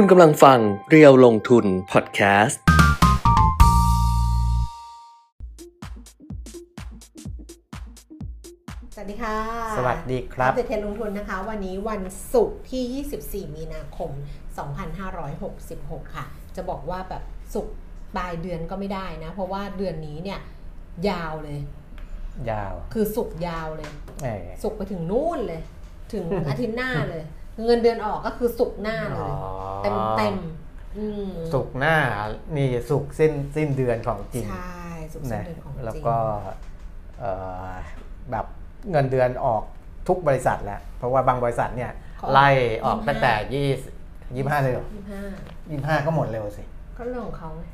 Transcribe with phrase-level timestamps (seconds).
[0.00, 0.58] คุณกำลังฟัง
[0.90, 2.60] เรียวลงทุนพอดแคสต์
[8.94, 9.38] สวัสดีค่ะ
[9.78, 12.02] สวัสดีครับเดทเทนลงทุนนะคะ วันนี้วัน
[12.34, 14.10] ศุกร์ที่ 24 มีนาคม
[15.32, 16.24] 2566 ค่ะ
[16.56, 17.22] จะบอกว่าแบบ
[17.54, 17.74] ศุกร์
[18.16, 20.40] ปลายเดือนก็ไม่ได้นะ เพราะว่าเดือนนี้เนี่ย
[21.08, 21.58] ยาวเลย
[22.50, 23.90] ยาว คือศุกร์ยาวเลย
[24.22, 25.62] เออศุกร์ไปถึงนู่นเลย
[26.12, 27.24] ถึงอาทิตย์หน้าเลย
[27.64, 29.32] เงินเดือนออกก็คือศุกร์หน้าเลย
[29.82, 31.96] เต็มเต็มๆอืมสุกร์หน้า
[32.56, 34.80] นี่สุกร์สิ้นสิ้นเดือนของจริงใช่
[35.12, 36.16] ศุกร์สิ้นนะเดือนของจริง แล้วก็
[37.18, 37.30] เอ่
[37.68, 37.70] อ
[38.30, 38.46] แบบ
[38.90, 39.62] เงินเดือนออก
[40.08, 42.48] ทุกบริษัทแล้ว เพราะว่าบางบริษัทเนี่ยเขาไล่
[42.84, 43.66] ออก25 ตั้งแต่ยี่
[44.34, 45.22] ยี่ห้าเลยเหรอยี่ห้า
[45.70, 46.62] ยี่ห้าก็หมดเร็วสิ
[46.96, 47.64] ก็เรื่องของเขาไง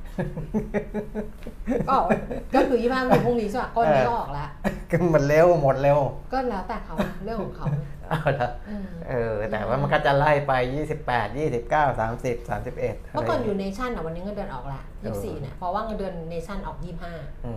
[1.88, 2.06] ก็ออก
[2.54, 4.48] ก็คือยี่ห้าเป็นพรุ่งนี้ใช่ปะก้อนนี้ก็ออกแล้ว
[4.90, 5.98] ก็หมดเร็วหมดเร็ว
[6.32, 6.94] ก็แล้วแต่เขา
[7.24, 7.66] เรื่องของเขา
[8.08, 10.52] เอาละเออเออ แต่ว่ามันก็จะไล่ไป
[10.94, 17.12] 28 29 30 31เมื่อก่อนอยู่เนชั่นอะวันนี้เงินเดือนออกละยี่สี่เนี่ยเพราะว่าเงินเดือนเนชั่นออกยี่ห้า
[17.46, 17.52] อื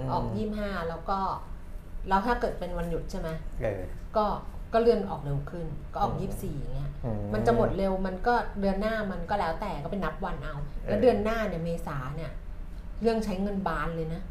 [0.00, 1.18] มออกยี่ห้าแล้วก็
[2.08, 3.28] แล้วถ้าเกิดเป็นวันหยุดใช่ไหม
[3.62, 3.82] เออ
[4.16, 4.26] ก็
[4.72, 10.54] ก็เลื่อนออกเร็วขึ้น ก็ออกอืมยี่สี่อย่างเงี้ยอืมันจะหมดเร็วมันก็เดือนหน้ามันก็แล้วแต่ก็เป็นนับวันเอา
[10.86, 12.30] แล้วเออเดือนหน้าเนี่ยเมษาเนี่ย
[13.02, 14.22] เรื่องใช้เงินบานเลยนะ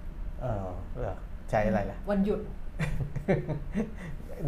[0.42, 0.68] เออ
[1.00, 1.18] เหรอ
[1.50, 2.40] ใช้อะไรล่ะ วันหยุด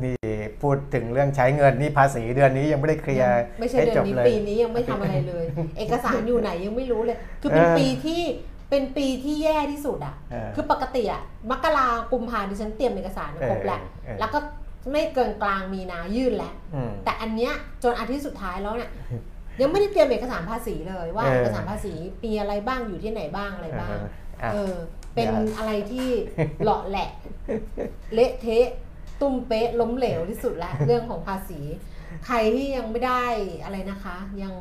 [0.03, 0.17] นี่
[0.61, 5.45] พูดถึงเรื่องใช้เงินนี่ภาษีเดือนนี้ยังไม่ได้เคลียร์ไม่ใช่ให้เดือจนบนี้เลยปีนี้ยังไม่ทำอะไรเลย
[5.77, 8.21] เอกสารอยู่ไหนยังไม่รู้เลย คือเป็นเออปีที่
[8.69, 14.39] เป็นปีที่แย่ที่สุดอะเออคือปกติอะมกรากุมภาดิฉันเตรียมเอกสารครบแล้วเออเออแล้วก็
[14.91, 18.91] ไม่เกินกลางมีนายื่นแล้วอืมแต่อันเนี้ยจนอาทิตย์สุดท้ายแล้วเนี่ย
[19.61, 21.93] ยังไม่ได้เตรียมเอกสารภาษีเลยว่าเออเอกสารภาษี
[22.23, 23.97] ปีอะไรบ้างอยู่ที่ไหนบ้างอะไรบ้าง
[24.41, 24.75] อะเออ
[25.15, 26.07] เป็นอย่าอะไรที่
[26.61, 27.09] เหลาะแหละ
[28.13, 28.67] เละเทะ
[29.21, 31.59] ตุ้มเป๊ะล้มเหลวที่สุดแล้วเรื่องของภาษี
[32.25, 33.23] ใครที่ยังไม่ได้
[33.63, 34.53] อะไรนะคะ ยัง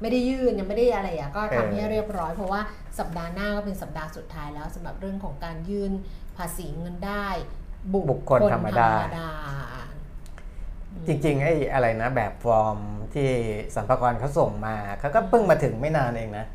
[0.00, 2.60] ไม่ได้ยื่นยังไม่ได้อะไรอะก็ทำให้เรียบร้อย เพราะว่า
[2.98, 5.92] สัปดาห์หน้าก็เป็นสัปดาห์สุดท้ายแล้วสำหรับเรื่องของการยื่น
[6.36, 7.28] ภาษีเงินได้
[7.92, 8.90] บุบุคคลธรรมดา
[11.06, 12.78] จริงๆไอ้อะไรนะ แบบฟอร์ม
[13.14, 13.28] ที่
[13.74, 16.46] สรรพากรเขาส่งมาเขาก็เพิ่งมาถึงไม่นานเองนะ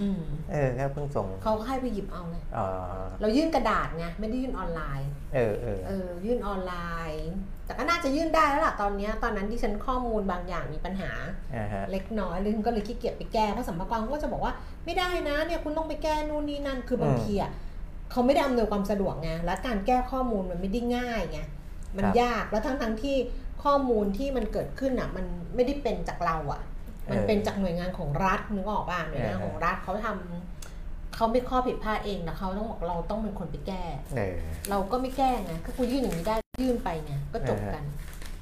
[0.00, 0.20] อืม
[0.52, 2.58] เออเขาเพิ่งส่งเขาก็ให้ไปหยิบเอาไงเอ
[3.00, 6.74] อเรายื่นกระดาษไงไม่ได้ยื่นออนไลน์ เออเออเออยื่นออนไล
[7.10, 7.30] น์
[7.66, 11.10] แต่ก็น่าจะยื่นได้แล้วล่ะตอนเนี้ยตอนนั้นที่ฉันข้อมูลบางอย่างมีปัญหา
[11.56, 14.52] อ่าฮะเล็กน้อยเลยก็เลยขี้เกียจไปแก้เพราะสัมภาระก็จะบอกว่า
[14.84, 17.50] ไม่ได้นะเนี่ยคุณต้องไปแก้นู่นนี่นั่นคือบางทีอะ
[18.12, 21.40] เขาไม่ได้อำนวยความสะดวกไงและการแก้ข้อมูลมันไม่ได้ง่ายไง
[21.96, 23.16] มันยากแล้วทั้งทั้งๆที่
[23.64, 26.60] ข้อมูลที่มันเกิดขึ้นอะมันไม่ได้เป็นจากเราอะ
[27.10, 33.84] มันเป็นจากหน่วยงานของรัฐนึกออกป่ะหน่วยงานของรัฐเขาทำเขาไม่ข้อผิดพลาดเองแต่เขาต้องบอกเราต้องเป็นคนไปแก้
[34.16, 34.36] เออ
[34.70, 37.84] เราก็ไม่แก้ไงก็คุณยื่นอย่างนี้ได้ยื่นไปไงก็จบกัน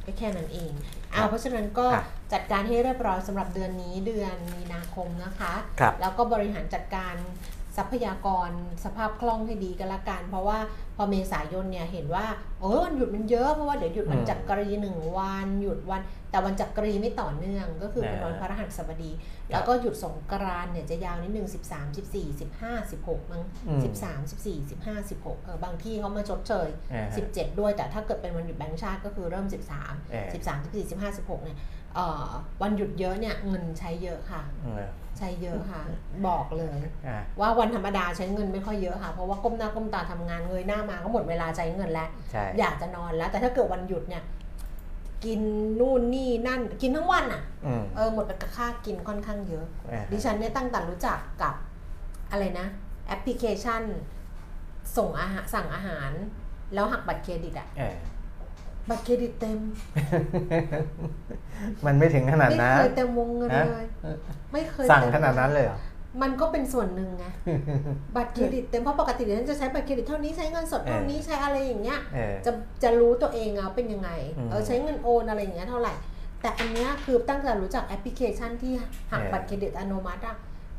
[0.06, 0.70] ก็แค่นั้นเอง
[1.10, 2.02] เอาเพราะฉะนั้นก็อะ
[2.32, 7.14] จัดการให้เรียบร้อยสำหรับเดือนนี้เดือนมีนาคมนะคะครับแล้วก็บริหารจัดการ
[7.76, 8.50] ทรัพยากร
[8.84, 10.58] สภาพคล่องให้ดีกันละกัน เพราะว่า
[10.96, 12.26] พอเมษายนเนี่ยเห็นว่า
[12.60, 16.00] เออวันหยุดมันเยอะเพราะว่าเดี๋ยวหยุดวันอืมจักรีหนึ่งวันหยุดวัน
[16.30, 19.10] แต่วันจักรีไม่ต่อเนื่อง ก็คือเป็นอ่าวันพระรหัสบดี
[19.52, 29.46] แล้วก็หยุดสงกรานต์เนี่ยจะยาวนิดนึง13 14 15 16มั้งอืม13 14 15 16เออบางที่เขามาชดเชยอ่าฮะ17 ด้วยแต่ถ้าเกิดเป็นวันหยุดแบงก์ชาติก็คือเริ่ม
[29.78, 31.79] 13เออ13 14 15 16เนี่ยเอ่อ
[32.62, 35.82] วันหยุดเยอะเนี่ยเงินใช้เยอะค่ะเออใช้เยอะค่ะ
[36.28, 44.22] บอกเลยอะว่าวันธรรมดาใช้เงินไม่ค่อยเยอะค่ะ เพราะว่าก้มหน้าก้มตาทำงานเงยหน้ามาก็หมดเวลาใช้เงินแล้วใช่อยากจะนอนแล้ว แต่ถ้าเกิดวันหยุดเนี่ย
[45.24, 45.40] กิน
[45.80, 51.54] นู่นนี่นั่นกินทั้งวันอะอืมเออหมดไปกับค่ากินค่อนข้างเยอะอ่าดิฉันเนี่ยตั้งแต่รู้จักกับ
[52.30, 52.66] อะไรนะ
[53.06, 53.82] แอปพลิเคชัน
[54.96, 56.10] ส่งอาหารสั่งอาหาร
[56.74, 57.96] แล้วหักบัตรเครดิตอะเออ
[58.88, 59.58] บัตรเครดิตเต็ม
[61.86, 63.86] มันไม่ถึงขนาดนั้น ไม่เคยเต็มวงเงินฮะเลย
[64.52, 65.78] ไม่เคยสั่งเต็มขนาดนั้นเลยเหรอ
[66.22, 67.26] มันก็เป็นส่วนหนึ่งไง
[68.16, 72.52] บัตรเครดิตเต็ม เพราะปกติดิฉันจะใช้บัตรเครดิตเท่านี้ใช้เงินสดเท่านี้ใช้อะไรอย่างเงี้ย เออ จะ
[72.82, 75.92] จะรู้ตัวเองอะเป็นยังไง อืม เออใช้เงินโอนอะไรอย่างเงี้ยเท่าไหร่
[76.42, 78.72] แต่อันเนี้ยคือตั้งแต่รู้จักแอปพลิเคชันที่
[79.10, 80.36] หักเออบัตรเครดิตอัตโนมัติอะ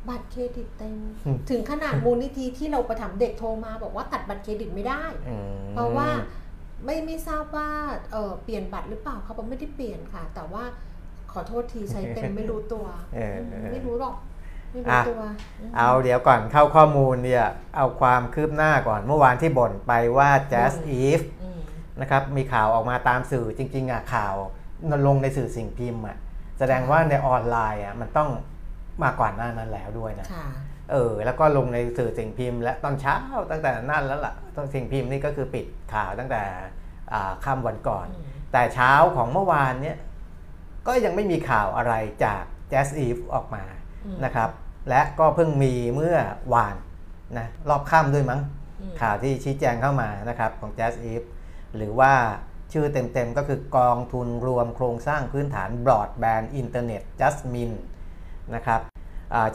[0.08, 0.96] บัตรเครดิตเต็ม
[1.26, 6.08] อืมถึงขนาดมูลนิธิที่เราไปถามเด็กโทรมาบอกว่าตัดบัตรเครดิตไม่ได้ อืมเพราะว่า
[6.84, 7.68] ไม่ไม่ทราบว่า
[8.12, 10.64] เออเปลี่ยนบัตรหรือเปล่าเขาบอกไม่ได้เปลี่ยนค่ะ แต่ว่า
[11.32, 14.16] ขอโทษทีใช้เต็มไม่รู้ตัวเออเออ ไม่รู้หรอก
[14.72, 15.22] ไม่รู้อะตัว
[15.70, 17.46] มเอาเดี๋ยวก่อนเข้าข้อมูลเนี่ย
[17.76, 21.60] เอาความคืบหน้าก่อนเมื่อวานที่บ่นไปว่า Jazz Eve อืม
[22.00, 24.34] นะครับมีข่าวออกมาตามสื่อจริง ๆอะข่าว
[25.06, 26.16] ลงในสื่อสิ่งพิมพ์อะ
[26.58, 28.30] แสดงว่าในออนไลน์อะมันต้อง
[29.02, 30.46] มาก่อนหน้านั้นแล้วด้วยนะ ค่ะ
[30.90, 33.16] เออแล้วก็ลงในสื่อสิ่งพิมพ์ และตอนเช้า
[33.50, 36.42] ตั้งแต่นั่นแล้วล่ะตอนสิ่งพิมพ์นี่ก็คือปิดข่าวตั้งแต่
[37.12, 39.96] อ่าค่ำวันก่อนอืมแต่เช้าของเมื่อวานเนี่ย
[40.86, 41.94] ก็ยังไม่มีข่าวอะไร
[42.24, 42.42] จาก
[42.72, 43.64] Jazz Eve ออกมา
[44.06, 44.50] อืมนะครับ
[44.88, 46.16] และก็เพิ่งมีเมื่อ
[46.54, 46.76] วาน
[47.38, 48.40] นะรอบค่ำด้วยมั้ง
[48.80, 51.26] อืมข่าวที่ชี้แจงเข้ามานะครับของ Jazz Eve
[51.76, 52.12] หรือว่า
[52.72, 57.76] ชื่อเต็มๆก็คือกองทุนรวมโครงสร้างพื้นฐานบรอดแบนด์อินเทอร์เน็ต Jasmine
[58.54, 58.91] นะครับอ่า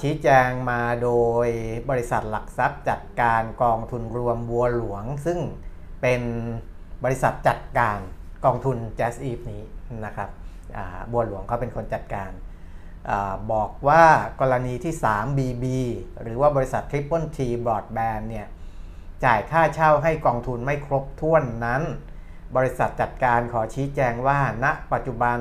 [0.02, 1.12] ชี้แจงมาโด
[1.46, 1.48] ย
[1.90, 5.40] บริษัทหลักทรัพย์จัดการกองทุนรวมบัวหลวง ซึ่ง
[6.02, 6.22] เป็น
[7.04, 8.00] บริษัทจัดการ
[8.46, 9.64] กองทุน Jazz Eve นี้
[10.06, 10.30] นะครับ
[11.12, 12.32] บัวหลวงเขาเป็นคนจัดการ
[13.10, 13.12] อ
[13.52, 14.04] บอกว่า
[14.42, 15.66] กรณีที่ 3BB
[16.22, 18.48] หรือว่าบริษัท Triple T Broadband เนี่ย
[19.26, 21.84] จ่ายค่าเช่าให้กองทุนไม่ครบถ้วนนั้น
[22.56, 25.38] บริษัทจัดการขอชี้แจงว่าณปัจจุบัน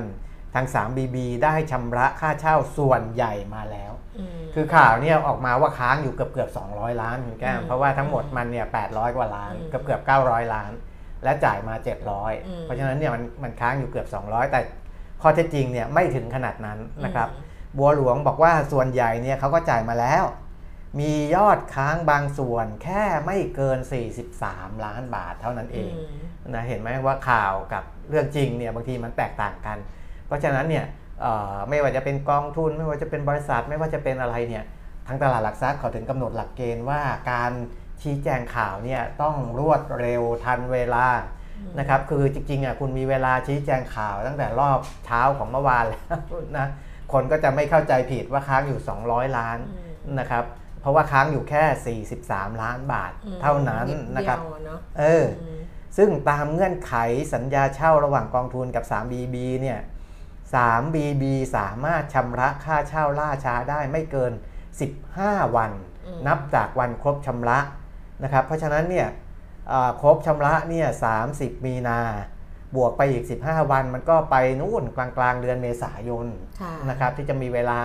[0.53, 10.71] ทาง 3BB ได้ชำระค่าเช่าส่วนใหญ่มาแล้วอืมคือข่าวเนี่ยออกมาว่าค้างอยู่เกือบเกือบ200 ล้านคุณแก้มอืมเพราะว่าทั้งหมดมันเนี่ย800 กว่าล้านอืมเกือบเกือบ900 ล้าน
[11.23, 14.59] และจ่ายมาอืม700 เพราะฉะนั้นเนี่ยมันมันค้างอยู่เกือบ 200 แต่
[15.21, 17.29] ข้อเท็จจริงเนี่ยไม่ถึงขนาดนั้นนะครับ
[17.77, 20.23] บัวหลวงบอกว่าส่วนใหญ่เนี่ยเขาก็จ่ายมาแล้ว
[20.99, 23.79] มียอดค้างบางส่วนแค่ไม่เกิน
[24.31, 25.91] 43 ล้านบาทเท่านั้นเอง
[26.49, 29.77] นะเห็นไหมว่าข่าวกับเรื่องจริงเนี่ยบางทีมันแตกต่างกัน
[30.27, 30.85] เพราะฉะนั้นเนี่ย
[31.21, 34.63] เอ่อไม่ว่าจะเป็นกองทุน ไม่ว่าจะเป็นบริษัท ไม่ว่าจะเป็นอะไรเนี่ย
[35.07, 37.01] ทางตลาดหลักทรัพย์เขาถึงกำหนดหลักเกณฑ์ว่า
[37.31, 37.51] การ
[38.01, 41.07] ชี้แจงข่าวเนี่ยต้องรวดเร็วทันเวลา
[41.79, 46.03] นะครับคือจริงๆอะคุณมีเวลาชี้แจงข่าวตั้งแต่รอบเช้าของเมื่อวานแล้ว
[46.57, 46.67] นะ
[47.13, 50.43] คนก็จะไม่เข้าใจผิดว่าค้างอยู่ 200 ล้านอืมนะครับ
[50.81, 53.87] เพราะว่าค้างอยู่แค่ 43 ล้านบาทอืมเท่านั้น
[54.17, 55.25] นะครับดเดียวอเนาะเออ
[55.57, 55.59] ม
[55.97, 56.93] ซึ่งตามเงื่อนไข
[57.33, 59.79] สัญญาเช่าระหว่างกองทุนกับ 3BB เนี่ย
[60.53, 61.23] 3BB
[61.57, 64.31] สามารถชำระค่าเช่าล่าช้าได้ไม่เกิน
[64.93, 65.71] 15 วัน
[66.05, 67.59] อืมนับจากวันครบชำระ
[68.23, 69.07] นะครับ เพราะฉะนั้นเนี่ย
[69.67, 70.87] เอ่อครบชำระเนี่ย
[71.27, 71.99] 30 มีนา
[72.75, 76.27] บวกไปอีก 15 วัน มันก็ไปนู่นกลางกลางๆเดือนเมษายน
[76.61, 77.79] ค่ะนะครับที่จะมีเวลา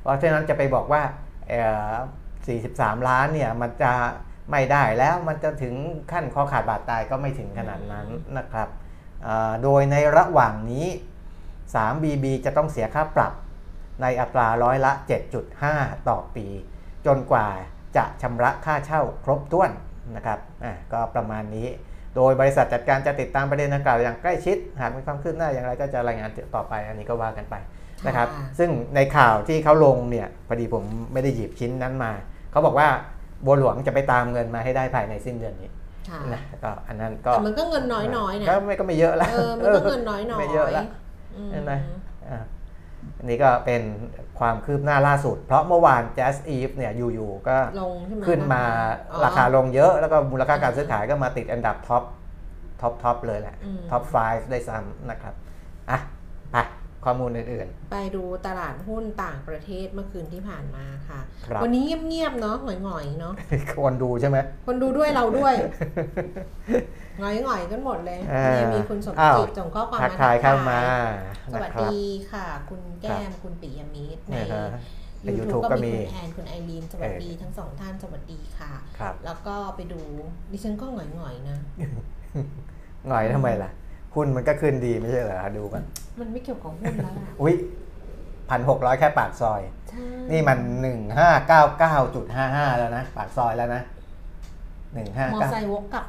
[0.00, 1.02] เพราะฉะนั้นจะไปบอกว่า
[1.48, 1.92] เอ่อ
[2.48, 3.92] 43 ล้านเนี่ยมันจะ
[4.50, 5.74] ไม่ได้แล้วมันจะถึง
[6.12, 8.06] ขั้นคอขาดบาดตายก็ไม่ถึงขนาดนั้น
[8.38, 8.68] นะครับ
[9.22, 10.86] เอ่อโดยในระหว่างนี้
[11.74, 13.32] 3BB จะต้องเสียค่าปรับ
[14.02, 14.92] ในอัตราร้อยละ
[15.50, 16.46] 7.5 ต่อปี
[17.06, 17.48] จนกว่า
[17.96, 19.70] จะชำระค่าเช่าครบถ้วน
[20.16, 21.68] นะครับอะก็ประมาณนี้
[22.16, 27.54] โดยบริษัทจัดการจะติดตามประเด็นดังกล่าวอย่างใกล้ชิด หากมีความคืบหน้าอย่างไรก็จะรายงานต่อไป อันนี้ก็ว่ากันไป
[28.06, 32.12] นะครับค่ะซึ่งในข่าวที่เขาลงเนี่ยพอดีผมไม่ได้หยิบชิ้นนั้นมา
[32.52, 32.88] เขาบอกว่า
[33.44, 35.70] บัวหลวงจะไปตามเงินมาให้ได้ภายในสิ้นเดือนนี้
[36.08, 41.07] ค่ะนะก็อันนั้นก็แต่มันก็เงินน้อยๆนะก็ไม่ก็ไม่เยอะละเออมันก็เงินน้อยๆไม่เยอะละอืมเห็
[41.60, 41.72] นไหม
[42.30, 42.38] อะ
[43.18, 43.82] อันนี้ก็เป็น
[44.38, 48.62] ความคืบหน้าล่าสุด เพราะเมื่อวาน JASIF เนี่ยอยู่ๆก็ลงใช่ไหมขึ้นมา
[49.12, 52.02] อ๋อราคาลงเยอะ แล้วก็มูลค่าการซื้อขายก็มาติดอันดับ top
[52.80, 55.34] top top เลยแหละอืม top 5 ได้ซ้ำนะครับ
[55.90, 55.98] อะ
[56.52, 56.56] ไป
[57.08, 65.54] ข้อมูลอื่นไปดูตลาดหุ้นต่างประเทศเมื่อคืนที่ผ่านมาค่ะครับวันนี้เงียบๆเนาะหงอยๆเนาะๆควรดูใช่ไหมคนดูด้วยเราด้วย
[67.20, 70.80] หงอยๆกันหมดเลยอ่านี่มีคุณสมอ้าวจิตส่งข้อความทักมาทายเข้ามา
[71.52, 71.98] สนะวัสครับดี
[72.32, 74.66] ค่ะ คุณแก้มคุณปิยมิตรในนะฮะ
[75.24, 80.00] ในยูทูบ YouTube ก็ก็มีมีคุณแอนคุณไอรีนสวัสดีทั้งสองท่านสวัสดีค่ะครับแล้วก็ไปดู
[80.52, 81.58] ดิฉันก็หงอยๆนะ
[83.08, 83.70] หน่อยทำไมล่ะ
[84.14, 85.82] หุ้นมันก็ขึ้นดีไม่ใช่เหรอดูกัน
[86.20, 87.54] มันไม่เกี่ยวกับหุ้นแล้วล่ะอุ้ย
[88.50, 89.60] พันหกร้อยแค่ปากซอย
[89.90, 93.82] ใช่นี่มันหนึ่งห้าเก้าเก้าจุดห้าห้าแล้วนะ ปากซอยแล้วนะ
[94.94, 96.06] หนึ่งห้ามอเก้าไซค์วกกลับ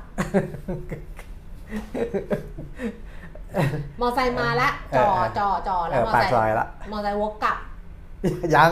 [4.02, 7.58] มอไซค์มาละจอจอจอเอแล้วอมอปากไซค์ซอยละ มอไซค์วกกลับ
[8.56, 8.72] ยัง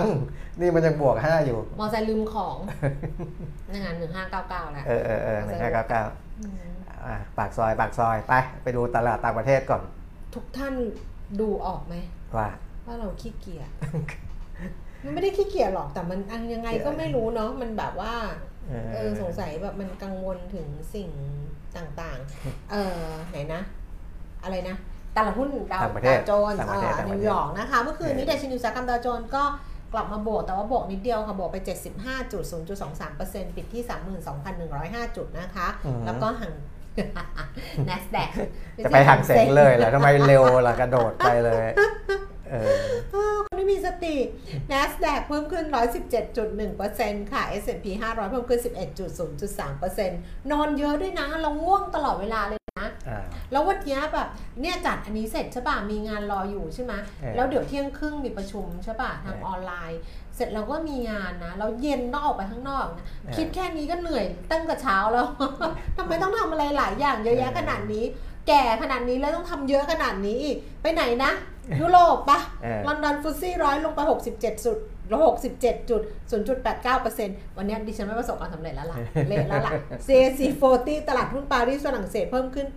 [0.60, 2.58] นี่มันยังบวกห้าอยู่ มอไซค์ลืมของ
[3.72, 6.04] นั่นไงหนึ่งห้าเก้าเก้าแล้ว เออเออเออหนึ่งห้าเก้าเก้า
[6.77, 6.77] ม
[7.08, 8.34] อะปากซอยปากซอยไป
[8.64, 9.82] ไปดูตลาดต่างประเทศก่อน
[10.36, 10.74] ทุกท่าน
[11.40, 11.96] ดูออกไหม
[12.38, 12.50] ว่า
[12.86, 13.70] ว่าเราขี้เกียจ
[15.04, 18.14] มันไม่ได้ขี้เกียจหรอกแต่มันอันยังไงก็ไม่รู้เนาะมันแบบว่า
[18.70, 21.10] เอเออสงสัยแบบมันกังวลถึงสิ่ง
[21.78, 23.62] ต่างๆ เออไหนนะ
[24.44, 24.76] อะไรนะ
[25.16, 29.44] ตลาดหุ้นดาวต่างประเทศดาวโจนส์ต่างประเทศเอ่อต่างประนิเทวศยอร์กนะคะ เมื่อคืนนี้เออดัชนีอุตสาหกรรมดาวโจนส์ก็
[29.94, 31.58] กลับมาบวกแต่ว่าบวกนิดเดียวค่ะ บวกไป
[32.42, 33.84] 75.0.23%ปิดที่
[35.10, 36.54] 32,105 จุดนะคะอืมแล้วก็ห่าง
[37.90, 38.30] NASDAQ
[38.86, 41.68] จะไปห่างเสงเลยเหรอทำไมเร็วล่ะกระโดดไปเลย
[42.50, 42.56] เอ
[43.34, 44.16] อคนที่มีสติ
[44.72, 45.66] NASDAQ เพิ่มขึ้น
[46.68, 48.62] 117.1%ค่ะ S&P 500 เพิ่มขึ้น
[49.36, 50.10] 11.0.3%
[50.52, 53.20] นอนเยอะด้วยนะ เราง่วงตลอดเวลาเลยนะอ่า
[53.52, 54.28] แล้ววันเนี้ยแบบ
[54.62, 60.00] เนี่ยจัดอันนี้เสร็จใช่ป่ะ มีงานรออยู่ใช่ไหมเออแล้วเดี๋ยวเที่ยงครึ่งมีประชุมใช่ป่ะ ทางเออออนไลน์
[60.38, 65.26] เสร็จเราก็มีงานนะแล้วเย็นต้องออกไปข้างนอกนะเออคิดแค่นี้ก็เหนื่อยตั้งแต่เช้าแล้ว
[65.98, 68.04] ทำไมต้องทำอะไรหลายอย่างเยอะแยะเออขนาดนี้
[68.48, 71.32] แก่ขนาดนี้แล้วต้องทำเยอะขนาดนี้อีกไปไหนนะ
[71.80, 74.00] ยุโรปปะเออลอนดอนฟุตซี่ร้อยลงไป
[74.34, 74.78] 67จุด
[75.16, 76.02] 67จุด
[76.96, 78.98] 0.89%วันนี้ดิฉันไม่ประสบความสำเร็จแล้วล่ะ
[79.28, 79.74] เละแล้วล่ะ
[80.08, 80.42] CAC
[80.76, 82.68] 40 ตลาดหุ้นปารีสฝรั่งเศสเพิ่มขึ้น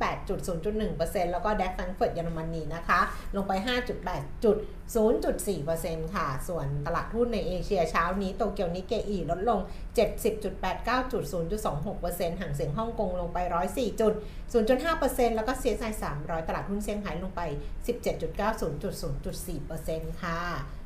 [0.61, 3.01] 8.0.1%แล้วก็แดกแฟรงก์เฟิร์ตเยอรมนีนะคะ
[3.37, 3.53] ลงไป
[3.99, 4.57] 5.8จุด
[5.37, 9.61] 0.4%ค่ะ ส่วนตลาดหุ้นในเอเชียเช้านี้โตเกียวนิเกอีลดลง
[10.37, 11.25] 70.89จุด
[11.83, 13.39] 0.26%ห่างเสียงฮ่องกงลงไป
[13.71, 14.15] 104จุด
[14.75, 17.43] 0.5%แล้วก็ CSI 300 ตลาดหุ้นเซี่ยงไฮ้ลงไป
[18.09, 18.95] 17.90จุด
[19.63, 20.41] 0.4%ค่ะ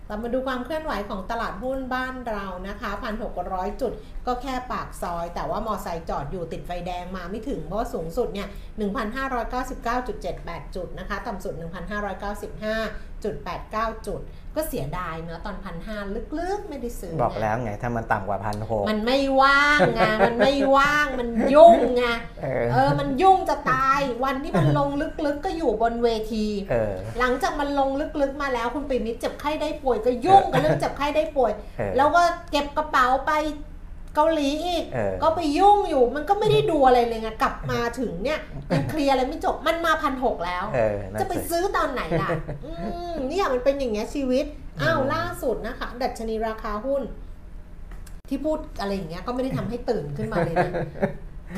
[0.09, 2.91] เรามาดูความเคลื่อนไหวของตลาดหุ้นบ้านเรานะคะ
[3.37, 3.93] 1,600 จุด
[4.27, 11.55] ก็แค่ปากซอย แต่ว่ามอไซค์จอดอยู่ติดไฟแดงมาไม่ถึง เพราะสูงสุดเนี่ย 1,599.78 จุดนะคะ ต่ำสุด
[13.25, 14.21] 1,595.89 จุด
[14.57, 22.05] ก็เสียดายเนาะตอน1,500ลึกๆไม่ได้ซื้อบอกไงแล้วไงถ้ามันต่ำกว่าพันหกมันไม่ว่างไงมันไม่ว่างมันยุ่งไง
[22.43, 24.91] เออเออมันยุ่งจะตายวันที่มันลง
[25.27, 27.91] ลึกๆก็อยู่บนเวทีเออหลังจากมันลง
[28.21, 33.33] ลึกๆมาแล้วคุณปิมิตรเจ็บไข้ได้ป่วยก็ยุ่งกับเรื่องเจ็บไข้ได้ป่วยเออแล้วก็เก็บกระเป๋าไป
[34.15, 38.39] เกาหลีอีก เออ ก็ไปยุ่งอยู่ มันก็ไม่ได้ดูอะไรเลยไงกลับมาถึงเนี่ย
[38.75, 42.31] ยังเคลียร์อะไรไม่จบมันมาพันหกแล้ว เออนั่นจะไปสิ ซื้อตอนไหนล่ะ
[42.65, 42.73] อื
[43.13, 44.45] มเนี่ยมันเป็นอย่างเงี้ยชีวิต
[44.83, 47.03] อ้าวล่าสุดนะคะ ดัชนีราคาหุ้น
[48.31, 50.73] ที่พูดอะไรอย่างเงี้ยก็ไม่ได้ทำให้ตื่นขึ้นมาเลยนะ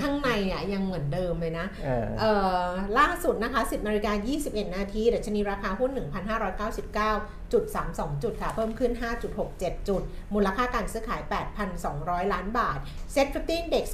[0.00, 2.33] ข้างในอะยังเหมือนเดิมเลยนะเออเอ่
[2.65, 2.67] อ
[2.99, 4.12] ล่าสุดนะคะ 10นาฬิกา
[4.45, 8.93] 21 นาทีดัชนีราคาหุ้น 1,599.32 จุดค่ะ เพิ่มขึ้น
[9.41, 10.03] 5.67 จุด
[10.35, 11.21] มูลค่าการซื้อขาย
[11.76, 12.79] 8,200 ล้านบาท
[13.15, 13.85] Set 50 Index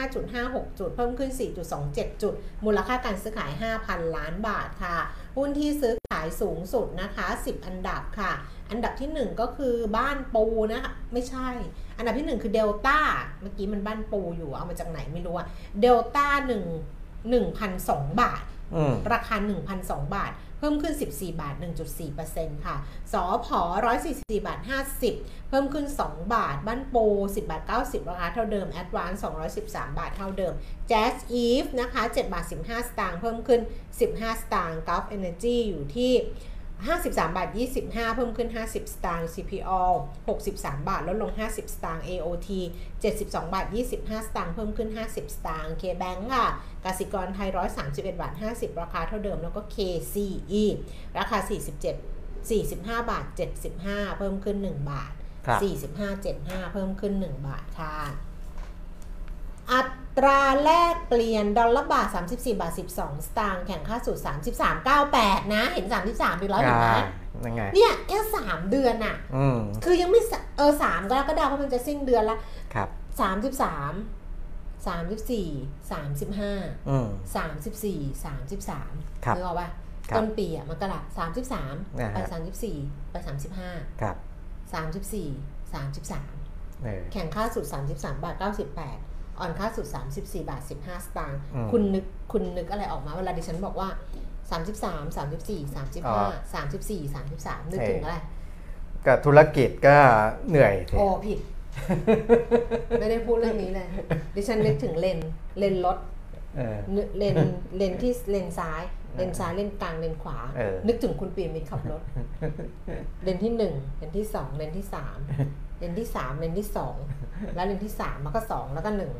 [0.00, 1.30] 965.56 จุด เพิ่มขึ้น
[1.76, 3.50] 4.27 จุด มูลค่าการซื้อขาย
[3.84, 4.96] 5,000 ล้านบาทค่ะ
[5.36, 8.32] หุ้นที่ซื้อขายสูงสุดนะคะ 10 อันดับค่ะ
[8.70, 11.48] อันดับที่ 1 ก็คือบ้านปูนะคะไม่ใช่
[11.96, 12.98] อันดับที่ 1 คือเดลต้า
[13.40, 15.46] เมื่อกี้มันบ้านปูอยู่เอามาจากไหนไม่รู้อะ
[15.80, 18.42] เดลต้า1 1,002บาท
[18.74, 19.36] อืมราคา
[19.76, 21.54] 1,002บาทเพิ่มขึ้น 14 บาท
[22.10, 22.76] 1.4%ค่ะ
[23.12, 23.60] สอพอ
[24.04, 24.60] 144 บาท
[25.04, 29.22] 50 เพิ่มขึ้น 2 บาท บ้านโป 10 บาท 90 ราคาเท่าเดิม แอดวานซ์
[29.58, 30.54] 213 บาทเท่าเดิม
[30.90, 33.60] Jazz Eve นะคะ 7 บาท 15 สตางค์ เพิ่มขึ้น
[34.00, 36.12] 15 สตางค์ Gulf Energy อยู่ที่
[36.86, 37.48] 53 บาท
[37.82, 39.82] 25 เพิ่มขึ้น 50 สตางค์ CPO
[40.34, 42.48] 63 บาท ลดลง 50 สตางค์ AOT
[43.00, 46.46] 72 บาท 25 สตางค์ เพิ่มขึ้น 50 สตางค์ KBank ค่ะ
[46.84, 47.48] กสิกรไทย
[47.84, 50.64] 131 บาท 50 ราคาเท่าเดิม แล้วก็ KCE
[51.18, 51.38] ราคา
[52.48, 53.24] 47 45 บาท
[53.72, 55.12] 75 เพิ่มขึ้น 1 บาท
[55.46, 55.60] ครับ
[55.96, 57.96] 45 75 เพิ่มขึ้น 1 บาทค่ะ
[59.70, 59.80] อั
[60.18, 64.18] ตราแลกเปลี่ยนดอลลาร์บาท 34 บาท 12 สตางค์แข่งค่าสุด
[64.86, 67.04] 33.98 นะ เห็น 33ไปแล้วเห็นไหมอ่า
[67.46, 72.38] ยังไงเนี่ยแค่สามเดือนอะอืมคือยังไม่สเออสามก็แล้วก็ดาวเพราะมันจะสิ้นเดือนละ
[72.74, 72.88] ครับ
[73.20, 73.92] สามสิบสาม
[74.86, 75.48] สามสิบสี่
[75.92, 76.52] สามสิบห้า
[76.88, 78.92] อืมสามสิบสี่สามสิบสาม
[79.24, 79.68] ครับนึกออกป่ะ
[80.10, 82.76] ครับต้นปีอะมันก็ละสามสิบสามอ่าฮะไปสามสิบสี่
[83.10, 84.16] ไปสามสิบห้าครับ
[84.72, 85.28] สามสิบสี่
[85.74, 86.32] สามสิบสาม
[86.84, 88.98] เออแข่งค่าสุดสามสิบสามบาทเก้าสิบแปด
[89.38, 93.88] อ่อนค่าสุดสามสิบสี่บาทสิบห้าสตางค์อืมคุณนึกคุณนึกอะไรออกมาเวลาดิฉันบอกว่า
[94.50, 98.16] สามสิบสามสามสิบสี่สามสิบอ๋ห้าอสามสิบสี่สามสิบสามนึกถึงอะไร
[99.06, 99.96] ก็ธุรกิจก็
[100.48, 101.38] เหนื่อยสิโอ้ผิด
[103.00, 103.88] ไม่ได้พูดเรื่องนี้เลย
[104.34, 105.18] ดิฉันนึกถึงเลน
[105.58, 105.98] เลนรถ
[106.56, 107.36] เออนึกเลน
[107.76, 108.82] เลนที่เลนซ้าย
[109.16, 112.02] เลนซ้ายเลนกลางเลนขวาเออนึกถึงคุณปีมิตรขับรถ
[113.22, 115.18] เลนที่หนึ่งเลนที่สองเลนที่สาม
[115.84, 116.96] เลนที่สามเลนที่สอง
[117.54, 119.12] แล้วเลนที่สามแล้วก็สองแล้วก็หนึ่ง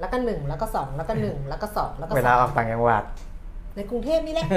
[0.00, 3.04] แล้วก็หนึ่งแล้วก็สองแล้วก็หนึ่งแล้วก็สองแล้วก็เวสลาอองอกต่างจังหวัด
[3.76, 4.48] ในกรุงเทพนี่แหละ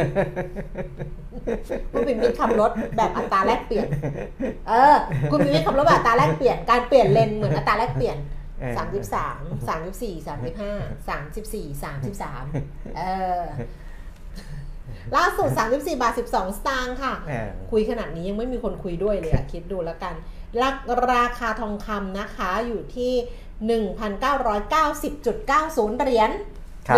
[1.91, 3.87] คุณปิ่นมิตรขับรถแบบอัตราแลกเปลี่ยน
[4.67, 4.95] เออ
[5.31, 8.17] คุณปิ่นมิตรขับรถแบบอัตราแลกเปลี่ยนการเปลี่ยนเลนเหมือนอัตราแลกเปลี่ยน
[8.59, 10.73] เออสามสิบสามสามสิบสี่สามสิบห้า
[11.09, 12.43] สามสิบสี่สามสิบสาม
[12.97, 13.01] เอ
[13.41, 13.43] อ
[15.15, 20.13] ล่าสุดสามสิบสี่บาทสิบสองสตางค์ค่ะเออคุยขนาดนี้ยังไม่มีคนคุยด้วยเลยอะคิดดูแล้วกัน
[20.61, 20.69] รา
[21.11, 23.13] ราคาทองคำนะคะอยู่ที่
[23.91, 26.31] 1,990.90 เหรียญ
[26.87, 26.97] ครับ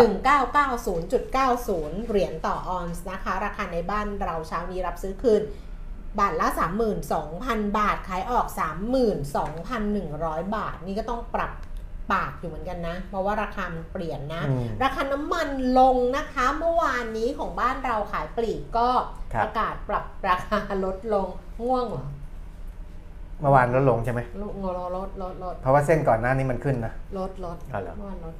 [0.83, 5.41] 1990.90 เหรียญต่อออนซ์นะคะ ราคาในบ้านเราเช้านี้รับซื้อคืน
[6.19, 6.47] บาทละ
[7.13, 8.47] 32,000 บาท ขายออก
[9.71, 11.51] 32,100 บาท นี่ก็ต้องปรับ
[12.11, 15.47] ปากอยู่เหมือนกันนะ เพราะว่าราคามันเปลี่ยนนะอืมราคาน้ำมัน
[15.79, 18.89] ลงนะคะ เมื่อวานนี้ของบ้านเราขายปลีกก็
[19.33, 21.27] ครับประกาศปรับราคาลดลง
[21.61, 22.05] ง่วงเหรอ
[23.41, 28.35] เมื่อวานลดลงใช่ไหมลดลดลดลดลดเพราะว่าเส้นก่อนหน้านี้มันขึ้นนะลดลดอ๋อเหรอเมื่อวานลด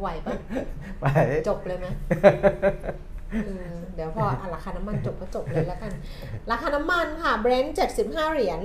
[0.00, 0.32] ไหวปะ
[1.00, 1.04] ไป
[1.48, 1.86] จบเลยไหม
[3.32, 5.92] เออเดี๋ยวพออะราคาน้ำมันจบก็จบเลยแล้วกัน
[6.50, 8.60] ราคาน้ำมันค่ะเบรนท์75เหรียญ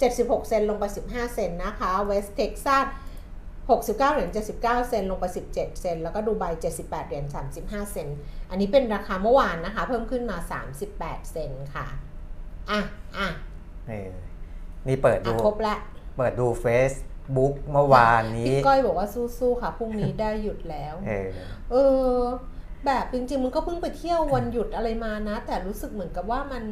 [0.00, 2.86] 76เซนต์ลงไป15เซนต์นะคะเวสเท็กซัส
[3.66, 6.44] 69เหรียญ79 เซนต์ลงไป 17 เซนต์แล้วก็ดูไบ
[6.78, 7.24] 78เหรียญ
[7.58, 8.16] 35 เซนต์
[8.50, 10.38] อันนี้เป็นราคาเมื่อวานนะคะ เพิ่มขึ้นมา
[10.84, 11.86] 38 เซนต์ค่ะ
[12.70, 12.80] อะ
[13.18, 13.34] อะเออ
[14.88, 15.76] นี่เปิดอะดู ครบละ
[16.16, 21.28] เปิดดู Facebook เมื่อวานนี้พี่ก้อยบอกว่าสู้ๆค่ะพรุ่งนี้ได้หยุดแล้ว เออ
[21.70, 21.76] เอ
[22.12, 22.16] อ
[22.86, 26.64] แบบจริงๆมันก็เพิ่งไปเที่ยววันหยุดอะไรมานะ แต่รู้สึกเหมือนกับว่ามัน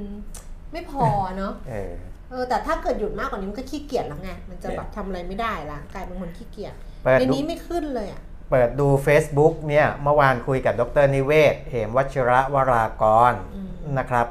[0.72, 1.06] ไม่พอ
[1.36, 1.92] เนาะเออ
[2.30, 14.26] เออแต่ถ้าเกิดหยุดมากกว่านี้มันก็ขี้เกียจแล้วไงมันจะเนี่ยแบบทำอะไรไม่ได้ละกลายเป็นคนขี้เกียจเปิดในดูนี้ไม่ขึ้นเลยอะเปิดดู Facebook เนี่ยเมื่อวานคุยกับดรนิเวศ เหมวัชระวรากรอืมนะครับ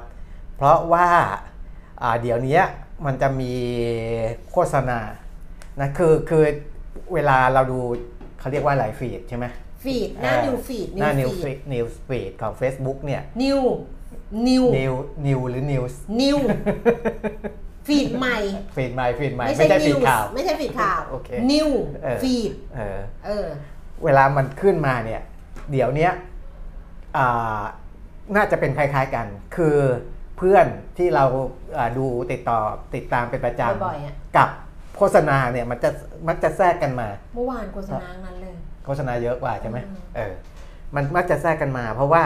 [0.55, 1.54] เพราะว่าอ่า
[2.21, 2.61] เดี๋ยวนี้
[3.05, 3.53] มันจะมี
[4.51, 4.99] โฆษณา
[5.79, 6.43] นะคือคือ
[7.13, 7.79] เวลาเราดู
[8.39, 9.45] เขาเรียกว่าอะไร feed ใช่ไหม
[9.83, 13.45] feed หน้าเออ new feed หน้า new New feed Feed New Feed ของ Facebook เนี่ย new
[13.49, 14.93] new New
[15.27, 18.37] New หรือ News new feed ใหม่
[18.75, 21.69] feed ใหม่ feed ใหม่ไม่ไม่ใช่ใช่ฟีนิดวข่าว ไม่ใช่ feed ข่าวโอเค new
[22.03, 23.47] เออ feed เออเออ
[24.03, 25.21] เวลามันขึ้นมาเนี่ย
[25.71, 26.11] เดี๋ยวเนี้ย
[27.17, 27.61] อ่า
[28.35, 29.25] น่าจะเป็นคล้ายๆกัน
[29.55, 29.77] คือ
[30.37, 30.65] เพื่อน
[30.97, 31.25] ที่เรา
[31.77, 32.59] อ่าดูติดต่อ
[32.95, 34.49] ติดตามเป็นประจบ่อยๆอะำกับ
[34.97, 35.89] โฆษณาเนี่ยมันจะ
[36.27, 40.33] มักจะแทรกกันมา เมื่อวานโฆษณานั้นเลย โฆษณาเยอะกว่าใช่ไหมอืมเออ
[40.95, 42.23] มันมักจะแทรกกันมา เพราะว่า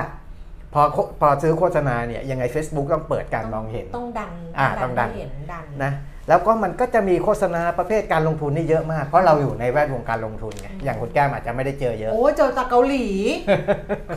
[0.73, 0.81] พอ
[1.21, 5.91] พอซื้อโฆษณาเนี่ยยังไง Facebook ต้องเปิดการมองเห็น ต้องดันอ่าต้องดันให้เห็นดันนะ
[6.29, 13.07] แล้วก็มันก็จะมีโฆษณาประเภทการลงทุนนี่เยอะมาก เพราะเราอยู่ในแวดวงการลงทุนไงอย่างคุณแก้มอาจจะไม่ได้เจอเยอะ โอ้เจอจากเกาหลี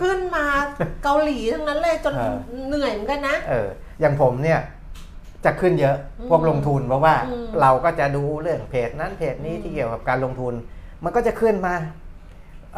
[0.00, 0.46] ขึ้นมา
[1.04, 2.38] เกาหลีทั้งนั้นเลยจนเออ
[2.68, 3.68] เหนื่อยเหมือนกันนะเออ
[4.00, 4.60] อย่างผมเนี่ย
[5.44, 10.54] จะขึ้นเยอะอืมพวกลงทุนเพราะว่าอืมเราก็จะดูเรื่องเพจนั้นเพจนี้อืมที่เกี่ยวกับการลงทุน
[11.04, 11.74] มันก็จะขึ้นมา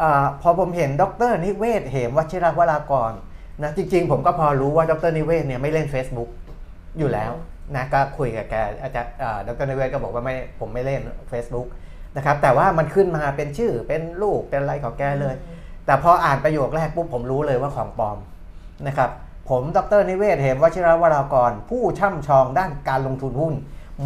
[0.01, 3.11] อาพอผมเห็นดรนิเวศเหมวชิรวรากร
[3.63, 6.29] นะจริง ๆ ผมก็พอรู้ว่าดรนิเวศเนี่ยไม่เล่น Facebook
[6.99, 7.33] อยู่แล้ว
[7.75, 11.67] นะก็คุยกับแกอาจารย์อ่าดรนิเวศก็บอกว่าไม่ผมไม่เล่น Facebook
[12.17, 15.35] นะครับแต่ว่ามันขึ้นมาเป็นชื่อเป็นรูปเป็นอะไรของแกเลย
[15.85, 18.17] แต่พออ่านประโยคแรกปุ๊บผมรู้เลยว่าของปลอม
[18.87, 19.09] นะครับ
[19.49, 23.53] ผมดรนิเวศเหมวชิรวรากร ผู้ช่ำชองด้านการลงทุนหุ้น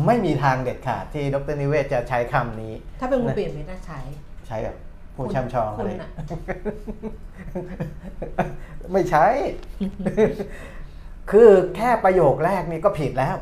[0.06, 4.00] ไม่มีทางเด็ดขาดที่ดรนิเวศจะใช้คำนี้ ถ้าเป็นคุณนะเปลี่ยนไม่น่าใช้
[4.48, 4.76] ใช้แบบ
[5.16, 6.10] ผู้คุณช่ำชองคุอะณไรน่ะ
[8.92, 9.26] ไม่ใช้
[11.32, 13.36] คือแค่ประโยคแรกนี่ก็ผิดแล้ว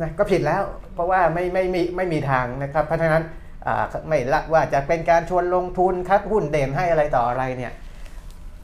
[0.00, 0.62] นะก็ผิดแล้ว
[0.94, 3.22] เพราะว่าไม่ไม่ไม่ไม่มีทางนะครับ เพราะฉะนั้น
[3.66, 7.72] อ่าไม่ละว่าจะเป็นการชวนลงทุนคัดหุ้นเด่นให้อะไรต่ออะไรเนี่ย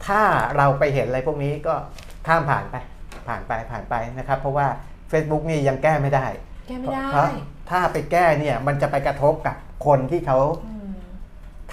[0.05, 0.21] ถ้า
[0.57, 1.73] เราไปเห็นอะไรพวกนี้ก็
[2.27, 2.75] ข้ามผ่านไป
[3.27, 4.67] ผ่านไปผ่านไปนะครับ เพราะว่า
[5.11, 6.25] Facebook นี่ยังแก้ไม่ได้
[6.67, 7.27] แก้ไม่ได้เพราะ
[7.69, 9.55] ถ้าไปแก้เนี่ยมันจะไปกระทบกับ
[9.85, 10.89] คนที่เขาอืม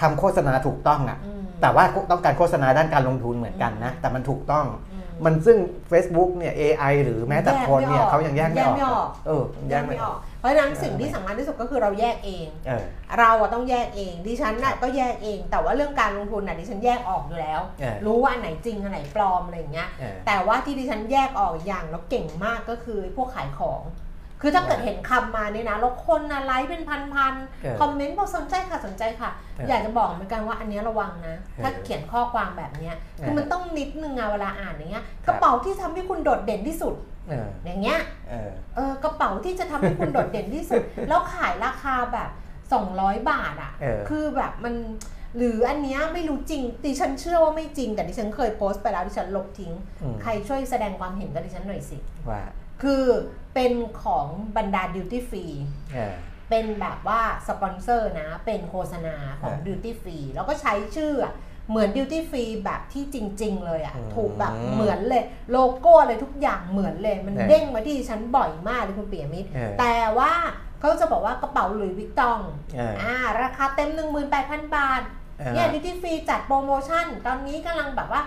[0.01, 4.90] ทำโฆษณาถูกต้องอะ่ะอืมแต่ว่าต้องการโฆษณาด้านการลงทุนเหมือนกันนะ แต่มันถูกต้องอื
[5.21, 5.57] มมันซึ่ง
[5.91, 12.83] Facebook เนี่ย AI หรือแม้แต่คนเนี่ยเขายังแยกไม่ออกแยกไม่ออกเออแยกไม่ออก เพราะฉะนั้นสิ่งที่สำคัญที่สุดก็คือเราแยกเองเออ
[13.19, 23.81] เราอะต้องแยกเองดิฉันครัน่ะบก็แยกเอง แต่ว่าเรื่องการลงทุนน่ะดิฉันแยกออกอยู่แล้วเออรู้ว่าอันไหนจริงอันไหนปลอมอะไรอย่างเงี้ยเออแต่ว่าที่ดิฉันแยกออกอย่างแล้วเก่งมากก็คือพวกขายของ
[24.41, 27.01] คือถ้าเกิดว่าเห็นคำมาเนี่ยนะแล้วคนนะไลค์เป็นพัน
[27.61, 36.95] เออๆคอมเมนต์บอกสนใจค่ะสนใจค่ะเอออยากจะบอกเหมือนกันว่าอันเนี้ยระวังนะเออถ้าเขียนข้อความแบบเนี้ยคือเออมันต้องนิดนึงอะเวลาอ่านอย่างเงี้ยครับกระเป๋าที่ทำให้คุณโดดเด่นที่สุด
[37.29, 37.99] เอออย่างเงี้ย
[38.29, 42.29] เออเออกระเป๋าที่จะทำให้คุณโดดเด่นที่สุด แล้วขายราคาแบบ
[42.79, 44.75] 200 บาทอะเออคือแบบมัน
[45.37, 51.97] หรืออันเนี้ยไม่รู้จริงดิฉันเชื่อว่าไม่จริง แต่ดิฉันเคยโพสต์ไปแล้วดิฉันลบทิ้งอืมใครช่วยแสดงความเห็นกับดิฉันหน่อยสิ
[52.29, 52.41] ว่า
[52.83, 53.05] คือ
[53.53, 55.45] เป็นของบรรดา duty free
[55.93, 56.13] เออ
[56.49, 61.33] เป็นแบบว่าสปอนเซอร์นะ เป็นโฆษณาของเออ duty free แล้วก็ใช้ชื่ออะ
[61.69, 70.33] เหมือน duty free แบบที่จริง ๆ เลยอะอืมถูกแบบเหมือนเลย โลโก้อะไรทุกอย่างเหมือนเลย มันเออเด้งมาที่ดิฉันบ่อยมากเลยคุณเปียมิตรเออแต่ว่า
[70.79, 72.39] เขาจะบอกว่ากระเป๋าหลุยส์วิกตอง
[72.75, 73.89] เอออ่าราคาเต็ม
[74.33, 75.01] 18,000 บาท
[75.39, 78.21] เออเนี่ย duty free จัดโปรโมชั่น ตอนนี้กำลังแบบว่า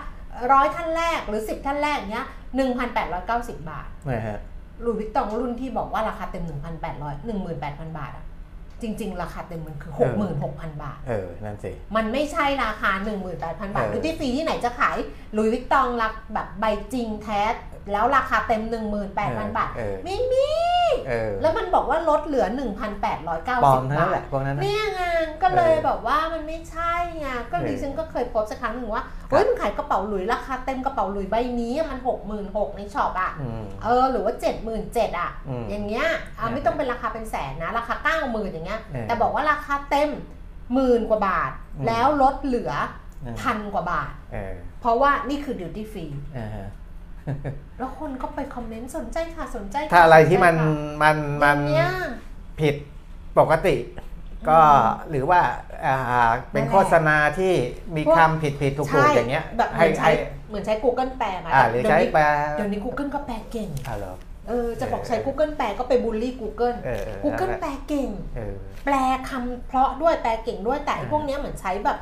[0.51, 2.27] ร้อยท่านแรกหรือ 10 ท่านแรกเนี้ย
[2.63, 4.39] 1,890 บาทนะฮะ
[4.81, 6.51] หลุยส์วิกตองรุ่นที่บอกว่าราคาเต็ม 1,800
[7.49, 8.25] 18,000 บาทอะ
[8.81, 9.93] จริง ๆ ราคาเต็มมันคือ
[10.37, 12.91] 66,000 บาท เออ นั่นสิ มันไม่ใช่ราคา
[13.33, 14.97] 18,000 บาทเออดิวตี้ฟรีที่ไหนจะขาย
[15.33, 17.41] หลุยส์วิกตองรักแบบใบจริงแท้
[17.91, 18.63] แล้วราคาเต็ม
[19.09, 20.49] 18,000 บาทเออไม่มี
[21.07, 22.49] เออแล้วมันบอกว่าลดเหลือ1,890 บาทป
[23.67, 25.01] ลอมทั้งนั้นบาแหละพวกนั้นน่ะเนี่ยไง
[25.43, 31.99] ก็เลยเออแบบว่ามันไม่ใช่ไงก็เออดิฉันก็เคยโพสต์สักครั้งหนึ่งว่าเฮ้ยมันขายกระเป๋าหลุยราคาเต็มกระเป๋าหลุยใบนี้อะมัน
[32.37, 34.33] 66,000ในช็อปอะอืมเออหรือว่า
[34.75, 40.09] 77,000อะอืมอย่างเงี้ยอะเออไม่ต้องเป็นราคาเป็นแสนนะ ราคา90,000อย่างเงี้ยเออแต่บอกว่าราคาเต็ม
[40.73, 42.71] หมื่นกว่าบาทอืมแล้วลดเหลือ
[43.21, 46.05] เออพันกว่าบาทเออเพราะว่านี่คือดิวตี้ฟรี
[46.37, 46.67] อ่าฮะ
[47.77, 51.91] แล้วคนก็ไปคอมเมนต์สนใจค่ะสนใจค่ถ้าอะไรที่มันสใจค่ะมันมันอย่างเงี้ย
[52.59, 52.75] ผิด
[53.39, 53.75] ปกติ
[54.49, 54.63] ก็อื
[55.09, 55.41] หรือว่า
[55.85, 57.53] อ่าเป็นนั่นแหละโฆษณาที่
[57.95, 60.11] มีพวกคำผิดผิดถูกถูใช่กอย่างเงี้ยแบบเหให้มือนใช้ให้
[60.47, 62.23] เหมือนใช้ Google แปลมาอ่าแต่หรือเดี๋ยวใช้นี้แปล
[62.55, 64.13] เดี๋ยวนี้ Google ก็แปลเก่งอ่าเหรอ
[64.47, 68.55] เออจะบอกใช้ Google แปลก็ไปบูลลี่ Google เออเออ Google แปลเก่งเออ
[68.85, 68.95] แปล
[69.29, 71.97] คำเพราะด้วยแปลเก่งด้วยแต่ไอ้อ่าพวกเนี้ยเหมือนใช้แบบ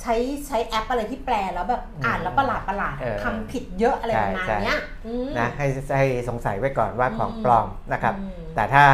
[0.00, 0.14] ใช้
[0.46, 4.76] ใช้แอปอะไรที่แปลแล้วแบบอืมอ่านแล้วประหลาดประหลาดเออคำผิดเยอะอะไรใช่ประมาณใช่เนี้ย
[5.06, 8.84] อืมนะให้ให้สงสัยไว้ก่อนว่าของอืมปลอมนะครับอืมแต่ถ้า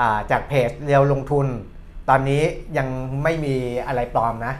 [0.00, 1.46] อ่าจากเพจเรียวลงทุน
[2.10, 2.42] ตอนนี้
[2.78, 2.88] ยัง
[3.22, 4.54] ไม่มีอะไรปลอมนะ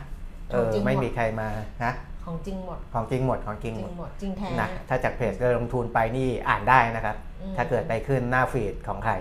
[0.50, 1.48] เออไม่มีใครมา
[1.84, 1.92] นะ
[2.24, 9.14] ของจริงหมดของจริงหมดของจจริริงงหมดหมดจริงแท้นะถ้าจากเพจเรียวลงทุนไปนี่อ่านได้นะครับอืมถ้าเกิดไปขึ้นหน้าฟีดของใคร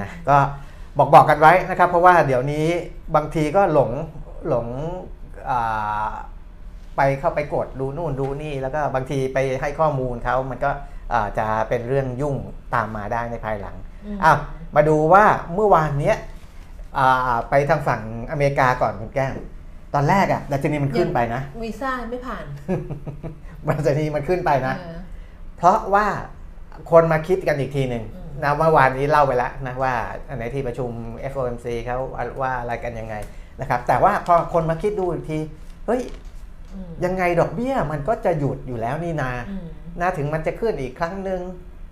[0.00, 0.36] นะก็
[0.98, 2.66] บอกบอกกันไว้นะครับ เพราะว่าเดี๋ยวนี้
[3.16, 3.90] บางทีก็หลง
[4.48, 4.66] หลง
[5.50, 6.10] อ่า
[6.96, 10.70] ไปเข้าไปกดดูนู่นดูนี่ แล้วก็บางทีไปให้ข้อมูลเขามันก็
[11.12, 12.36] อ่าจะเป็นเรื่องยุ่ง
[12.74, 13.76] ตามมาได้ในภายหลัง
[14.16, 14.38] มอ้าว
[14.76, 15.24] มาดูว่า
[15.54, 16.35] เมื่อวานเนี้ยอ่า
[17.50, 19.34] ไปทางฝั่งอเมริกาก่อนคุณแก้ม
[19.94, 22.44] ตอนแรกอะดัชนีมันขึ้นไปนะวีซ่าไม่ผ่าน
[23.68, 24.98] ดัชนีมันขึ้นไปนะเออ
[25.56, 26.06] เพราะว่า
[26.90, 29.94] คนมาคิดกันอีกทีหนึ่งอืมนะเมื่อวานนี้เล่าไปแล้วนะว่า
[30.40, 30.90] ในที่ประชุม
[31.32, 31.98] FOMC เขา
[32.40, 33.14] ว่าอะไรกันยังไง
[33.60, 35.38] นะครับ แต่ว่าพอคนมาคิดดูอีกที
[35.86, 36.02] เฮ้ย
[36.74, 39.66] อืมยังไงดอกเบี้ยมันก็จะหยุดอยู่แล้วนี่นาอืม
[40.00, 41.40] นะถึงมันจะขึ้นอีกครั้งหนึ่ง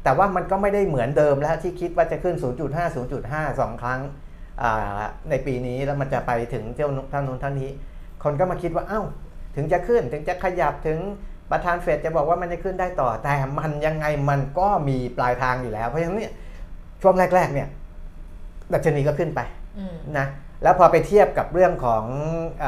[0.05, 2.45] แต่ว่ามันก็ไม่ได้เหมือนเดิมแล้วที่คิดว่าจะขึ้น 0.5
[2.95, 4.24] 0.5 2 ครั้งอ่า
[5.31, 7.71] ในปีนี้แล้วมันจะไปถึงเจ้าเท่านนู้นท่านนี้
[8.23, 9.03] คนก็มาคิดว่าเอ้า
[9.57, 10.99] ถึงจะขึ้นถึงจะขยับถึง
[11.51, 16.33] ประธานเฟดจะบอกว่ามันจะขึ้นได้ต่อ แต่มันยังไงมันก็มีปลายทางอยู่แล้ว เพราะฉะนั้นเนี่ย
[17.03, 17.69] ช่วงแรกๆเนี่ย
[18.73, 19.41] ดัชนีก็ขึ้นไป
[20.19, 20.27] นะ
[20.63, 22.05] แล้วพอไปเทียบกับเรื่องของ
[22.65, 22.67] อ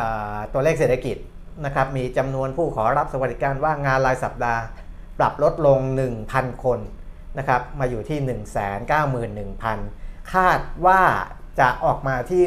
[0.53, 1.17] ตัวเลขเศรษฐกิจ
[1.65, 4.63] นะครับมีจำนวนผู้ขอรับสวัสดิการว่างงานรายสัปดาห์
[5.19, 5.79] ปรับลดลง
[6.23, 6.81] 1,000 คน
[7.39, 8.19] นะครับมาอยู่ที่
[9.67, 11.01] 191,000 คาดว่า
[11.61, 12.43] จะออกมาที่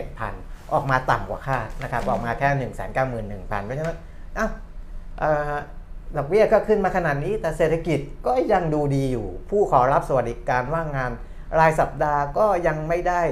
[0.00, 3.98] 197,000 ออกมาต่ำกว่าคาดนะครับออกมาแค่ 191,000 เพราะฉะนั้น
[4.38, 4.48] อ้า
[5.18, 5.54] เอ่อ
[6.16, 11.10] ดอกเบี้ยก็ขึ้นมาขนาดนี้ แต่เศรษฐกิจก็ยังดูดีอยู่ ผู้ขอรับสวัสดิการว่างงาน
[11.58, 13.22] รายสัปดาห์ก็ยังไม่ได้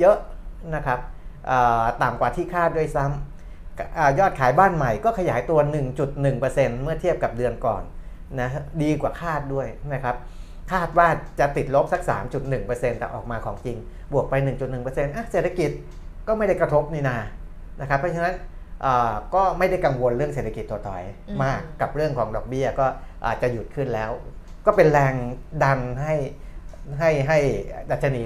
[0.00, 0.18] เยอะ
[0.74, 1.00] นะครับ
[2.02, 5.58] ต่ำกว่าที่คาดด้วยซ้ำอยอดขายบ้านใหม่ก็ขยายตัว
[6.20, 7.82] 1.1%เมื่อเทียบกับเดือนก่อน
[8.40, 8.48] นะ
[8.82, 10.16] ดีกว่าคาดด้วยนะครับ
[10.72, 11.08] คาดว่า
[11.40, 12.02] จะติดลบสัก
[12.50, 13.76] 3.1%แต่ออกมาของจริง
[14.12, 14.34] บวกไป
[14.74, 15.70] 1.1%อะเศรษฐกิจ
[16.26, 17.16] ก็ไม่ได้กระทบนี่นา
[17.80, 18.34] นะครับเพราะฉะนั้น
[18.82, 22.86] เอ่อก็ไม่ได้กังวลเรื่องเศรษฐกิจตัวต่อยอืมมากกับเรื่องของดอกเบี้ยก็
[23.26, 24.10] อาจจะหยุดขึ้นแล้ว
[24.66, 25.14] ก็เป็นแรง
[25.62, 26.14] ดันให้
[26.98, 27.38] ให้ให้
[27.90, 28.22] ดัชนี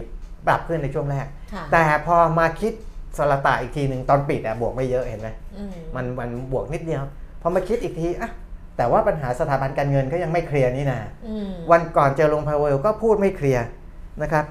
[0.47, 2.73] ปรับขึ้นในช่วงแรกค่ะแต่พอมาคิด
[3.19, 7.03] สลตาอีกทีหนึ่งตอนปิดอะบวกไม่เยอะเห็นไหมอืมมันมันบวกนิดเดียว
[7.43, 8.31] พอมาคิดอีกทีอะ
[8.77, 13.65] แต่ว่าปัญหาสถาบันการเงินก็ยังไม่เคลียร์นี่นะอืมวันก่อนเจอลงพาวเวลก็พูดไม่เคลียร์
[14.23, 14.45] นะครับ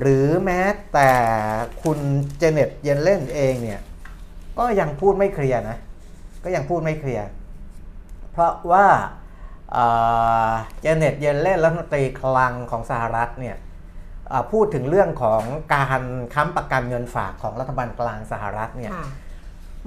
[0.00, 0.60] หรือแม้
[0.92, 1.10] แต่
[1.82, 1.98] คุณ
[2.38, 3.80] เจเน็ตเยนเล่นเองเนี่ย
[4.58, 5.76] ก็ยังพูดไม่เคลียร์นะ
[6.44, 7.26] ก็ยังพูดไม่เคลียร์
[8.32, 8.86] เพราะว่า
[9.72, 9.84] เอ่
[10.48, 13.56] อเจเน็ตเยนเล่นรัฐมนตรีคลังของสหรัฐเนี่ย
[14.28, 15.42] เอ่อพูดถึงเรื่องของ
[15.74, 16.02] การ
[16.34, 19.06] ค้ำประกันเงินฝากของรัฐบาลกลางสหรัฐเนี่ยค่ะ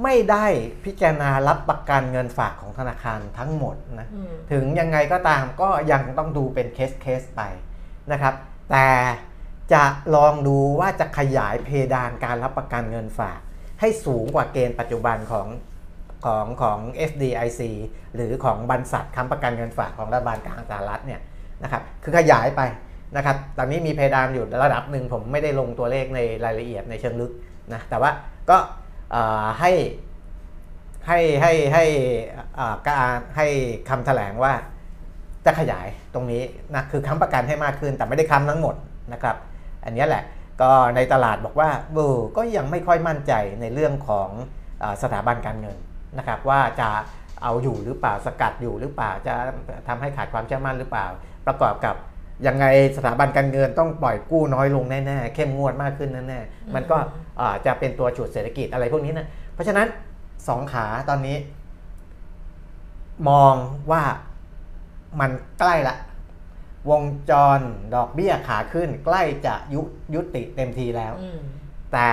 [0.04, 0.46] ไม่ได้
[0.86, 7.42] พิจารณารับประกันเงินฝากของธนาคารทั้งหมดนะอืมถึงยังไงก็ตามก็ยังต้องดูเป็นเคสเคสไป
[8.12, 8.34] นะครับ
[8.72, 8.88] แต่
[9.74, 9.84] จะ
[10.16, 13.40] ลองดูว่าจะขยายเพดานการรับประกันเงินฝาก
[13.80, 15.48] ให้สูงกว่าเกณฑ์ปัจจุบันของ
[16.26, 16.80] ของของ
[17.10, 17.62] FDIC
[18.16, 21.22] หรือของบรรษัทค้ำประกันเงินฝากของรัฐบาลกลางสหรัฐเนี่ย
[21.64, 22.62] นะครับคือขยายไป
[23.16, 27.32] นะครับตอนนี้มีเพดานอยู่ระดับหนึ่งผมไม่ได้ลงตัวเลขในรายละเอียดในเชิงลึก
[27.74, 28.12] นะแต่ว่า
[28.50, 28.87] ก็เอ่อ
[29.60, 29.72] ให้
[31.08, 31.86] ให้ให้ให้
[32.88, 33.48] การให้
[33.90, 34.54] คำแถลงว่า
[35.46, 36.44] จะขยายตรงนี้
[36.76, 38.76] นะคือค้ำประกันให้มากขึ้นแต่ไม่ได้ค้ำทั้งหมด
[39.14, 39.36] นะครับ
[39.84, 40.24] อันนี้แหละ
[40.62, 44.30] ก็ในตลาดบอกว่าเออก็ยังไม่ค่อยมั่นใจในเรื่องของ
[44.84, 45.78] อสถาบันการเงิน
[46.18, 46.90] นะครับว่าจะ
[47.44, 49.36] เอาอยู่หรือเปล่าสกัดอยู่หรือเปล่าจะ
[49.88, 51.06] ทำให้ขาดความเชื่อมั่นหรือเปล่า
[51.48, 51.96] ประกอบกับ
[52.48, 52.66] ยังไง
[52.98, 56.98] สถาบันการเงินต้องปล่อยกู้น้อยลงแน่ๆเข้มงวดมากขึ้นแน่ๆมันก็
[57.40, 59.88] อ่าจะเป็นตัวฉุดเศรษฐกิจอะไรพวกนี้นะเพราะฉะนั้น
[60.48, 61.38] สองขาตอนนี้
[63.30, 63.56] มอง
[63.92, 64.04] ว่า
[65.20, 65.96] มันใกล้ละ
[66.90, 67.60] วงจร
[67.96, 69.82] ดอกเบี้ยขาขึ้น ใกล้จะยุ
[70.16, 71.40] ยุติเต็มทีแล้วอืม
[71.94, 72.10] แต่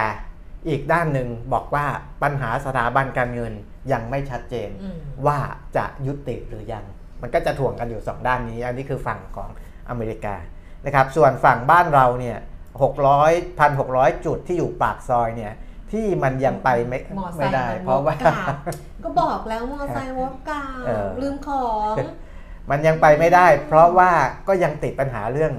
[0.69, 1.87] อีกด้านหนึ่งบอกว่า
[2.23, 3.53] ปัญหาสถาบันการเงิน
[3.93, 5.39] ยังไม่ชัดเจนอืมว่า
[5.77, 6.85] จะยุติหรือยัง
[7.23, 9.49] มันก็จะถ่วงกันอยู่2ด้านนี้ อันนี้คือฝั่งของ
[9.89, 10.37] อเมริกา
[10.85, 12.39] นะครับส่วนฝั่งบ้านเราเนี่ย
[12.83, 15.53] 600 1,600 จุดที่อยู่ปากซอยเนี่ย
[15.93, 18.55] ที่มันยังไปไม่มอไซไม่ค์ได้มันเพราะว่าวกกลับ
[19.05, 21.95] ก็บอกแล้วมอไซค์วกกลับเออลืมของ
[22.71, 24.11] มันยังไปไม่ได้ เพราะว่า
[24.49, 25.53] ก็ยังติดปัญหาเรื่อง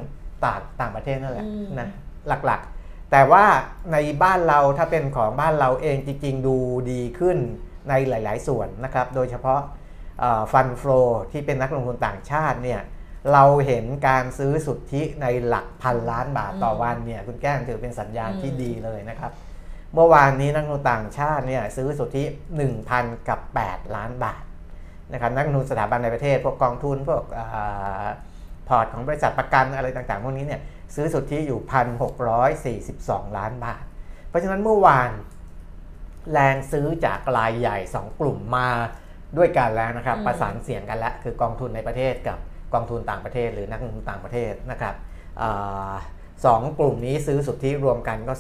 [0.46, 1.90] ต่างต่างประเทศนั่นแหละอืมนะ
[2.28, 3.46] หลักๆ แต่ว่า
[3.92, 6.58] ในบ้านเราถ้าเป็นของบ้านเราเองจริง ๆ ดู
[6.92, 7.38] ดีขึ้น
[7.90, 9.60] ในหลาย ๆ ส่วนนะครับ โดยเฉพาะ
[10.52, 12.82] ฟันฟลอที่เป็นนักลงทุนต่างชาติเนี่ย
[13.34, 19.32] เราเห็นการซื้อสุทธิในหลักพันล้านบาทต่อวันเนี่ยคุณแก้มถือเป็นสัญญาณที่ดีเลยนะครับ
[19.94, 22.24] เมื่อวานนี้นักลงทุนต่างชาติเนี่ยซื้อสุทธิ
[22.72, 24.44] 1,000 กับ 8 ล้านบาท
[25.14, 27.24] นะครับนักลงทุนสถาบันในประเทศ พวกกองทุนพวก
[28.68, 30.62] พอร์ตของบริษัทประกันอะไรต่างๆ พวกนี้เนี่ย
[30.96, 31.60] ซื้อสุทธิอยู่
[32.68, 33.84] 1,642 ล้านบาท
[34.30, 35.10] เพราะฉะนั้นเมื่อวาน
[36.32, 38.68] แรงซื้อจากรายใหญ่ 2 กลุ่มมา
[39.38, 42.40] ด้วยกันแล้วนะครับ ประสานเสียงกันแล้วคือกองทุนในประเทศกับ
[42.76, 44.96] กองทุนต่างประเทศหรือนักลงทุนต่างประเทศนะครับ
[46.46, 48.34] สองกลุ่มนี้ซื้อสุทธิรวมกันก็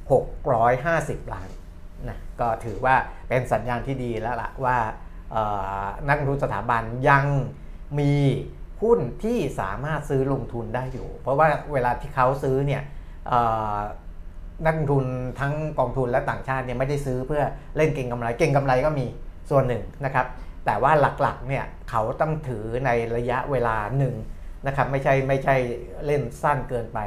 [0.00, 1.48] 2,650 ล้าน
[2.08, 2.94] นะก็ถือว่า
[3.28, 4.76] เป็นสัญญาณที่ดีแล้วล่ะว่า
[6.08, 7.24] นักลงทุนสถาบันยัง
[8.00, 8.14] มี
[8.82, 12.82] หุ้นที่สามารถซื้อลงทุนได้อยู่ เพราะว่าเวลาที่เขาซื้อเนี่ย
[14.64, 15.04] นักลงทุน
[15.40, 17.42] ทั้งกองทุนและต่างชาติเนี่ยไม่ได้ซื้อเพื่อ
[17.76, 19.06] เล่นเก่งกำไร เก่งกำไรก็มี
[19.50, 20.26] ส่วนหนึ่งนะครับ
[20.68, 24.14] แต่ว่าหลักๆเนี่ยเขาต้องถือในระยะเวลาหนึ่ง
[24.66, 25.56] นะครับไม่ใช่ไม่ใช่
[26.06, 26.98] เล่นสั้นเกินไป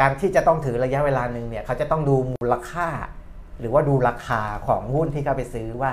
[0.00, 2.88] การที่จะต้องถือระยะเวลาหนึ่งเนี่ยเขาจะต้องดูมูลค่า
[3.60, 5.92] หรือว่าดูราคาของหุ้นที่เขาไปซื้อว่า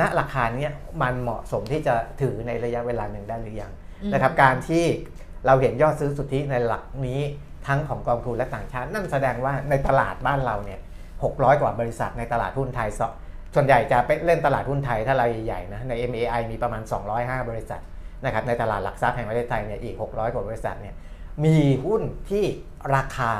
[0.00, 3.72] ณราคาเนี้ยมันเหมาะสมที่จะถือในระยะเวลาหนึ่งได้หรือยัง
[4.12, 4.84] นะครับการที่
[5.46, 7.20] เราเห็นยอดซื้อสุทธิในหลักนี้
[7.66, 10.80] ทั้งของกองทุนและต่างชาติ นั่นแสดงว่าในตลาดบ้านเราเนี่ย
[11.20, 12.90] 600 กว่าบริษัทในตลาดหุ้นไทย
[13.54, 16.82] ส่วนใหญ่จะไปเล่นตลาดหุ้นไทยถ้ารายใหญ่ๆนะใน MAI มีประมาณ
[17.16, 17.82] 205 บริษัท
[18.24, 20.94] นะครับในตลาดหลักทรัพย์แห่งประเทศไทยเนี่ยอีก 600 กว่าบริษัทเนี่ย
[21.44, 22.44] มีหุ้นที่
[22.96, 23.32] ราคา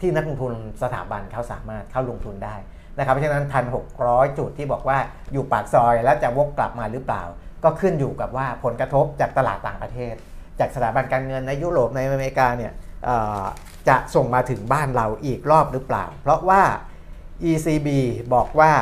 [0.00, 2.56] ที่นักลงทุนสถาบันเขาสามารถเข้าลงทุนได้
[2.98, 3.84] นะครับเพราะฉะนั้นพันหก
[4.38, 4.98] จุดที่บอกว่า
[5.32, 7.22] อยู่ปากซอยแล้วจะวกกลับมาหรือเปล่า
[7.64, 10.14] ก็ขึ้นอยู่กับว่าผลกระทบจากตลาดต่างประเทศ
[10.60, 12.72] จากสถาบันการเงินในยุโรปในอเมริกาเนี่ย
[13.88, 16.62] จะส่งมาถึงบ้านเราอีกรอบหรือเปล่า เพราะว่า
[17.50, 17.88] ECB
[18.34, 18.72] บอกว่า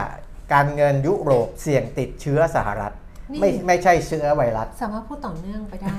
[0.53, 2.95] การเงินยุโรปเสี่ยงติดเชื้อสหรัฐ
[3.41, 5.95] ไม่ไม่ใช่เชื้อไวรัส สามารถพูดต่อเนื่องไปได้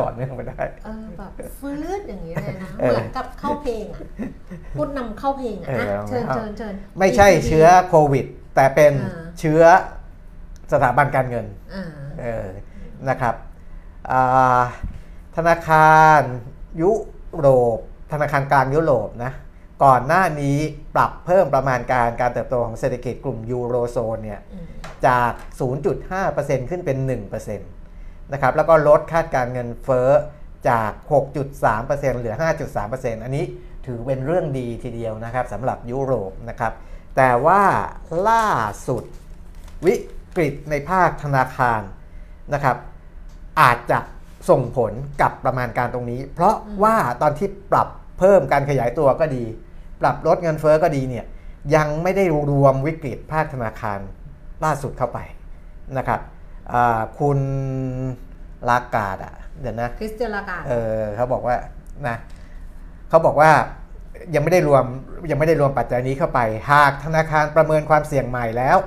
[0.00, 4.00] ต่อเนื่องไปได้ เออแบบฟื้นอย่างนี้เลยนะ เหมือนกับเข้าเพลงอะ
[4.78, 5.68] พูดนำเข้าเพลงอะ
[6.08, 8.92] เชิญเชิญเชิญไม่ใช่เชื้อโควิด แต่เป็น
[9.40, 9.62] เชื้อ
[10.72, 11.46] สถาบันการเงิน
[12.20, 12.46] เออ
[13.08, 13.34] นะครับ
[15.36, 16.20] ธนาคาร
[16.82, 16.92] ยุ
[17.36, 17.78] โรป
[18.12, 19.32] ธนาคารกลางยุโรปนะ
[19.84, 20.58] ก่อนหน้านี้
[20.94, 24.40] ปรับเพิ่มประมาณการการเติบโตของเศรษฐกิจกลุ่มยูโรโซนเนี่ย
[25.06, 25.32] จาก
[26.00, 26.98] 0.5%ขึ้นเป็น
[27.50, 30.10] 1%นะครับแล้วก็ลดคาดการเงินเฟ้อ
[30.68, 30.90] จาก
[31.52, 32.34] 6.3%เหลือ
[32.78, 33.44] 5.3%อันนี้
[33.86, 36.72] ถือเป็นเรื่องดีทีเดียวนะครับสำหรับยุโรปนะครับ
[37.16, 37.62] แต่ว่า
[38.28, 38.46] ล่า
[38.88, 39.04] สุด
[39.86, 39.94] วิ
[40.36, 41.82] กฤตในภาคธนาคาร
[42.54, 42.76] นะครับ
[43.60, 43.98] อาจจะ
[44.50, 47.88] ส่งผลกับประมาณการตรงนี้ เพราะว่าตอนที่ปรับ
[48.18, 49.44] เพิ่มการขยายตัวก็ดี
[50.00, 51.26] ปรับลดเงินเฟอ้อก็ดีเนี่ย
[51.74, 53.98] ยังไม่ได้รวมวิกฤตภาคธนาคาร
[54.64, 55.18] ล่าสุดเข้าไป
[55.98, 56.20] นะครับ
[57.18, 57.38] คุณ
[58.68, 61.56] ลากาดอะเดี๋ยวนะคริสเตียนลากาดเออเขาบอกว่า
[62.08, 62.16] นะ
[63.08, 63.50] เขาบอกว่า
[64.34, 64.84] ยังไม่ได้รวม
[65.30, 68.78] ยังไม่ได้รวมปัจจัยนี้เข้าไป หากธนาคารประเมินความเสี่ยงใหม่แล้ว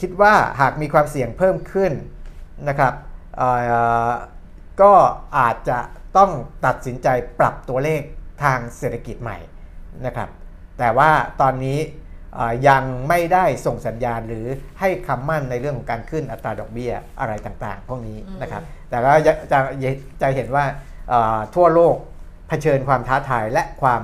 [0.00, 1.92] คิดว่าหากมีความเสี่ยงเพิ่มขึ้น
[2.68, 2.92] นะครับ
[4.82, 4.92] ก็
[5.38, 5.78] อาจจะ
[6.16, 6.30] ต้อง
[6.66, 8.02] ตัดสินใจปรับตัวเลข
[8.42, 9.38] ทางเศรษฐกิจใหม่
[10.06, 10.28] นะครับ
[10.78, 11.78] แต่ว่าตอนนี้
[12.68, 14.46] ยังไม่ได้ส่งสัญญาณหรือ
[14.80, 19.32] ให้คำมั่นในเรื่องของการขึ้นอัตราดอกเบี้ยอะไรต่างๆ พวกนี้นะครับแต่ก็จะ
[20.22, 20.64] จะเห็นว่า
[21.54, 21.96] ทั่วโลก
[22.48, 24.02] เผชิญความท้าทายและความ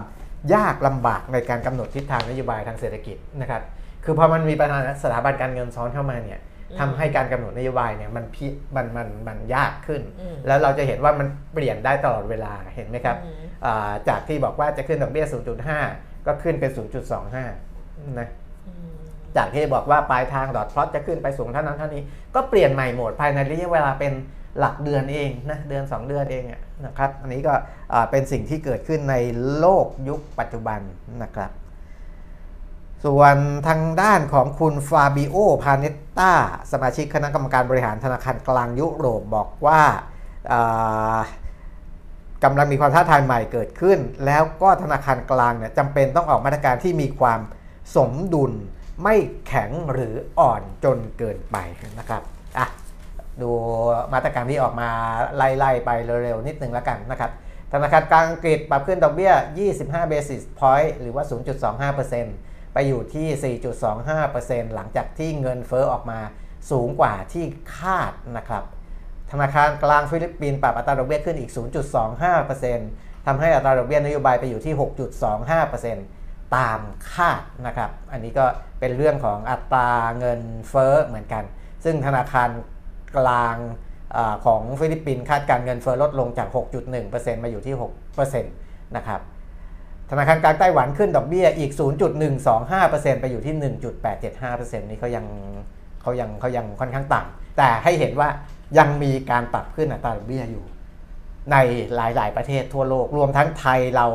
[0.55, 3.63] ยากลำบากในการกำหนดทิศทางนโยบายทางเศรษฐกิจนะครับ
[4.05, 6.41] คือพอมันมีปัญหาสถาบันการเงินซ้อนเข้ามาเนี่ย
[6.81, 10.03] ทำให้การกำหนดนโยบายเนี่ยมันพิมันมันมันยากขึ้น
[10.47, 13.17] แล้วเราจะเห็นว่ามันเปลี่ยนได้ตลอดเวลาเห็นไหมครับ
[14.09, 15.27] จากที่บอกว่าจะขึ้นดอกเบี้ย
[15.77, 16.71] 0.5 ก็ขึ้นเป็น
[17.45, 18.29] 0.25 นะ
[19.37, 22.03] จากที่บอกว่าปลายทางดอทพลอตจะขึ้นไปสูงเท่านั้นเท่านี้
[22.35, 24.13] ก็เปลี่ยนใหม่หมดภายในระยะเวลาเป็น
[24.59, 26.45] หลักเดือนเองนะเดือน 2 เดือนเอง
[26.87, 27.55] นะครับ อันนี้ก็
[28.11, 29.17] เป็นสิ่งที่เกิดขึ้นใน
[29.59, 30.81] โลกยุคปัจจุบัน
[31.23, 31.51] นะครับ
[33.05, 33.37] ส่วน
[33.69, 36.33] ทางด้านของคุณฟาบิโอ พาเนตตา
[36.73, 39.81] สมาชิกคณะกรรมการบริหารธนาคารกลางยุโรปบอกว่า
[42.45, 47.41] กำลังมีความท้าทายใหม่เกิดขึ้น แล้วก็ธนาคารกลางเนี่ยจำเป็นต้องออกมาตรการที่มีความ
[47.97, 48.53] สมดุล
[49.03, 51.57] ไม่แข็งหรืออ่อนจนเกินไป
[51.99, 52.23] นะครับ
[52.59, 52.67] อะ
[53.41, 53.51] ดู
[54.13, 54.89] มาตรการที่ออกมา
[55.37, 55.91] ไล่ๆไป
[56.23, 57.31] เร็วๆนิดนึงแล้วกันนะครับ
[57.73, 59.33] ธนาคารกลางอังกฤษปรับขึ้นดอกเบี้ย
[59.73, 61.25] 25 basis point หรือว่า
[61.89, 63.57] 0.25% ไปอยู่ที่
[64.09, 66.21] 4.25%หลังจากที่เงินเฟอ้อออกมา
[66.71, 67.45] สูงกว่าที่
[67.77, 68.65] คาดนะครับ
[69.31, 71.51] ธนาคารกลางฟิลิปปินส์ปรับอัตราดอกเบี้ยขึ้นอีก
[72.19, 74.75] 0.25%ทำให้อัตราดอกเบี้ยนโยบายไปอยู่ที่
[75.85, 76.81] 6.25%ตาม
[77.13, 78.47] คาดนะครับ อันนี้ก็
[78.81, 81.45] เป็นเรื่องของอัตราเงินเฟอ้อเหมือนกัน
[81.85, 82.49] ซึ่งธนาคาร
[83.17, 83.57] กลาง
[84.17, 86.49] อของฟิลิปปินส์คาดการเงินเฟ้อลดลงจาก
[86.95, 87.75] 6.1%มาอยู่ที่
[88.15, 89.21] 6%นะครับ
[90.11, 91.73] ธนาคารกลางไต้หวันขึ้นดอกเบี้ยอีก
[92.47, 93.55] 0.125%ไปอยู่ที่
[94.19, 95.27] 1.875%นี่เขายัง
[96.03, 98.29] เขายังเขายังค่อนข้างต่ำแต่ให้เห็นว่า
[98.79, 100.65] ยังมีการปรับขึ้นอัตราดอกเบี้ยอยู่
[101.53, 101.57] ใน
[101.95, 104.07] หลายๆประเทศทั่วโลก รวมทั้งไทยเรา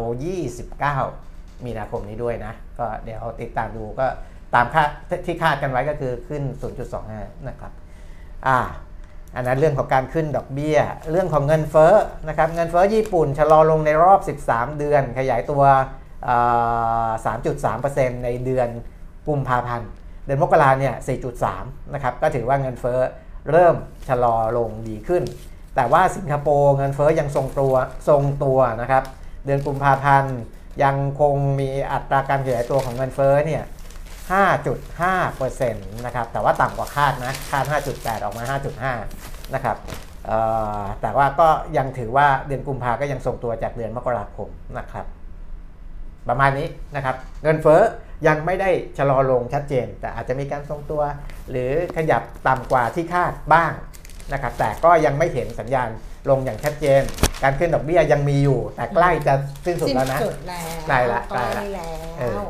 [0.94, 4.08] 29 มีนาคมนี้ด้วยนะ ก็เดี๋ยวติดตามดูก็
[4.54, 4.88] ตามคาด
[5.26, 6.44] ที่คาดกันไว้ก็คือขึ้น
[6.96, 7.72] 0.25 นะครับ
[8.48, 8.58] อ่า
[9.36, 10.78] อันนั้นเรื่องของการขึ้นดอกเบี้ย
[11.12, 11.94] เรื่องของเงินเฟ้อ
[12.28, 15.64] นะครับเงินเฟ้อญี่ปุ่นชะลอลงในรอบ 13 เดือน ขยายตัว
[16.36, 18.70] 3.3%ในเดือน
[19.28, 19.90] กุมภาพันธ์
[20.26, 20.96] เดือนมกราเนี่ย
[21.46, 23.00] 4.3 นะครับ ก็ถือว่าเงินเฟ้อ
[23.52, 23.76] เริ่ม
[24.10, 25.24] ชะลอลงดีขึ้น
[25.76, 27.74] แต่ว่าสิงคโปร์เงินเฟ้อยังทรงตัว
[28.08, 29.04] ทรงตัวนะครับ
[29.46, 30.38] เดือนกุมภาพันธ์
[30.84, 33.64] ยังคงมีอัตราการขยายตัวของเงินเฟ้อเนี่ย
[34.32, 38.44] 5.5%นะครับ แต่ว่าต่ำกว่าคาดนะ คาด 5.8 ออกมา
[39.00, 39.78] 5.5 นะครับ
[40.26, 40.38] เอ่
[40.82, 45.06] อแต่ว่าก็ยังถือว่าเดือนกุมภาก็ยังทรงตัวจากเดือนมกราคมนะครับ
[46.30, 47.82] ประมาณนี้นะครับ เงินเฟ้อ
[48.28, 51.02] ยังไม่ได้ชะลอลงชัดเจน แต่อาจจะมีการทรงตัว
[51.52, 53.72] หรือขยับต่ำกว่าที่คาดบ้าง
[54.34, 55.90] นะครับ แต่ก็ยังไม่เห็นสัญญาณ
[56.30, 57.02] ลงอย่างชัดเจน
[57.44, 59.34] การขึ้นดอกเบี้ยยังมีอยู่ แต่ใกล้จะ
[59.66, 62.48] สิ้นสุดสิ้นแล้วนะสุดแล้วใกล้ละใกล้ใกล้ละแล้เออว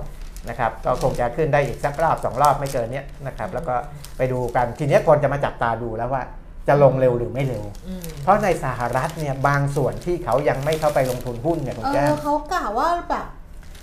[0.49, 3.75] นะครับก็คงจะขึ้นได้อีกสักรอบสองรอบไม่เกินเนี้ยนะครับแล้วก็
[4.17, 6.23] ไปดูกันทีเนี้ยคนจะมาจับตาดูแล้วว่า
[6.67, 13.25] จะลงเร็วหรือไม่เร็วอืมเพราะในสหรัฐเนี่ยบางส่วนที่เขายังไม่เข้าไปลงทุนหุ้นเนี่ยคุณเอแก้อมเขากะว่าแบบ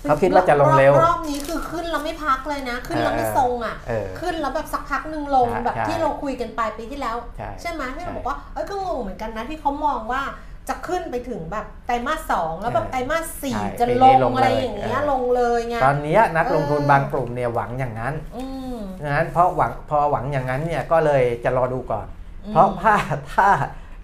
[0.03, 7.17] เขาคิดว่าจะลงเร็วรอบรอบนี้คือขึ้นแล้วไม่พักเลยนะ ขึ้นแล้วไม่ทรงอะเออขึ้นแล้วแบบสักพักหนึ่งลงใช่แบบใช่ที่เราคุยกันปลายปีที่แล้ว
[7.61, 10.23] ใช่ไหมที่เราใช่บอกว่าเอ้ยก็งงเหมือนกันนะที่เขามองว่า
[10.71, 18.79] จะขึ้นไปถึงแบบไตรมาสสองแล้วแบบเออไตรมาสสี่ใช่จะปีลนี้งลงอะไรเลย อย่างเงี้ยเออลงเลยไง ตอนเนี้ยนักลงทุนเออ บางกลุ่มเนี่ยหวังอย่างนั้นอืม
[19.15, 22.07] งั้นเพราะหวังพอหวังอย่างนั้นเนี่ยก็เลยจะรอดูก่อน
[22.47, 22.95] อืมเพราะถ้า
[23.33, 23.49] ถ้า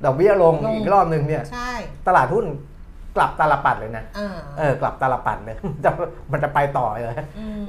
[0.04, 1.70] ดอกเบี้ยลงลง อีกรอบหนึ่งเนี่ย ใช่
[2.06, 2.46] ตลาดหุ้น
[3.16, 5.90] กลับตาลปัดเลยนะอ่าเออกลับตาลปัดเลยจะ
[6.32, 7.20] มันจะไปต่อเลยม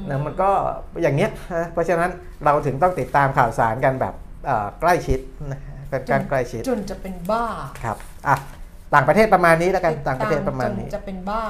[0.10, 0.50] นะมันก็
[1.02, 2.10] อย่างเงี้ยนะเพราะฉะนั้น
[2.44, 4.14] เราถึงต้องติดตามข่าวสารกันแบบ
[4.46, 5.20] เอ่อใกล้ชิด
[5.52, 7.46] นะฮะเป็นการใกล้ชิดจนจะเป็นบ้า
[7.84, 8.36] ครับอะ
[8.94, 11.44] ต่างประเทศประมาณนี้แล้วกันต่างประเทศประมาณจนี้นจะเป็นบ้า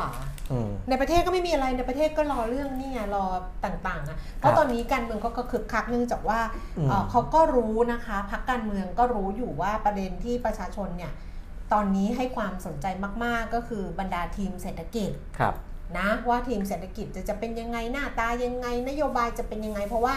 [0.52, 3.26] อืมในประเทศก็ไม่มีอะไรในประเทศก็รอเรื่องนี่ไงรอ
[3.65, 6.39] ต่างๆนะเพราะตอนนี้การเมืองเขาก็คึกคักเนื่องจากว่า
[6.78, 11.12] อืมเอ่อเขาก็รู้นะคะพักการเมืองก็รู้อยู่ว่าประเด็นที่ประชาชนเนี่ย
[11.73, 12.86] ตอนนี้ให้ความสนใจ
[13.23, 15.54] มากๆก็คือบรรดาทีมเศรษฐกิจครับ
[15.97, 20.15] นะว่าทีมเศรษฐกิจจะจะเป็นยังไงหน้าตายังไงนโยบายจะเป็นยังไง เพราะว่า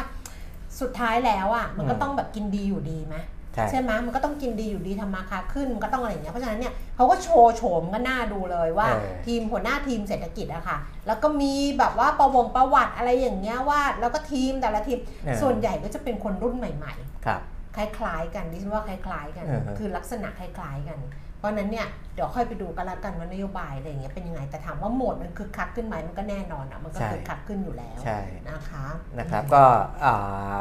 [0.80, 3.16] สุดท้ายแล้วอะมันก็อืมต้องแบบกินดีอยู่ดีไหม
[3.54, 16.92] ใช่ใช่ไหมมันก็ต้องกินดีอยู่ดีทำมาค้าขึ้นมันก็ต้องอะไรอย่างเงี้ยเพราะฉะนั้นเนี่ยเขาก็โชว์โฉมก็น่าดูเลยว่า เออ ทีมหัวหน้าทีมเศรษฐกิจอะค่ะ แล้วก็มีแบบว่าประวงประวัติอะไรอย่างเงี้ยว่าแล้วก็ทีมแต่ละทีมเออ ส่วนใหญ่ก็จะเป็นคนรุ่นใหม่
[17.26, 20.98] ครับๆคล้ายๆกันดิฉันว่าคล้ายๆกันเออคือลักษณะคล้ายๆกัน
[21.40, 28.18] เพราะฉะนั้นเนี่ยเดี๋ยวค่อยไปดูกันละกันว่านโยบายอะไรอย่างเงี้ยเป็นยังไงแต่ถามว่าโหมดมันคึกคักขึ้นไหมมันก็แน่นอนอะมันก็ใช่คึกคักขึ้นอยู่แล้วใช่
[28.50, 28.84] นะคะ
[29.18, 29.64] นะครับก็
[30.04, 30.58] อ่า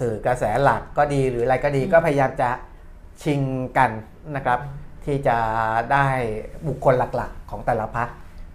[0.00, 2.50] สื่อกระแสหลักก็ดีหรืออะไรก็ดีก็พยายามจะ
[3.22, 3.40] ชิง
[3.78, 3.90] กัน
[4.36, 4.58] นะครับ
[5.04, 5.36] ที่จะ
[5.92, 6.06] ได้
[6.68, 8.08] บุคคลหลักๆ ของแต่ละพัก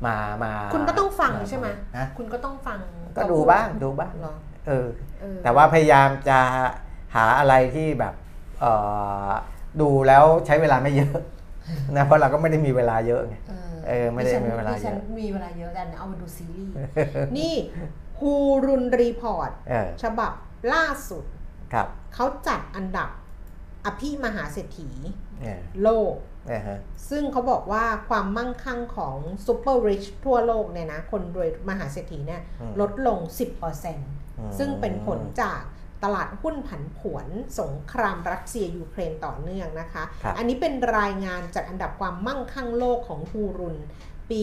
[0.06, 2.80] มามา คุณก็ต้องฟังใช่ไหมฮะคุณก็ต้องฟัง
[3.18, 4.36] ก็ดูบ้างดูบ้างเหรอ
[4.68, 4.88] เออ
[5.22, 6.40] เออแต่ว่าพยายามจะ
[7.16, 8.14] หาอะไรที่แบบ
[8.60, 8.74] เอ่
[9.28, 9.30] อ
[9.82, 11.18] ดูแล้วใช้เวลาไม่เยอะ
[11.96, 13.36] นะเพราะเราก็ไม่ได้มีเวลาเยอะไง
[13.88, 16.74] เออไม่ได้ฉันมีเวลาดิฉันเยอะมีเวลาเยอะแต่เอามาดูซีรีส์
[17.38, 17.56] นี่
[18.20, 20.32] Hurun Report เออฉบับ
[20.74, 21.24] ล่าสุด
[21.74, 23.10] ครับเขาจัดอันดับ
[23.86, 24.90] อภิมหาเศรษฐี
[25.42, 26.16] เออโลก
[26.48, 29.16] เออฮะซึ่งเขาบอกว่าความมั่งคั่งของ
[29.46, 33.20] super rich ทั่วโลกเนี่ยนะ คนรวยมหาเศรษฐีเนี่ยอืมลดลง
[33.60, 34.00] 10%ม
[34.58, 35.62] ซึ่งเป็นผลจาก
[36.04, 37.28] ตลาดหุ้นผันผวน
[37.60, 43.78] สงครามรัสเซียยูเครนต่อเนื่องนะคะครับอันนี้เป็นรายงานจากอันดับความมั่งคั่งโลกของฮูรุน
[44.30, 44.42] ปี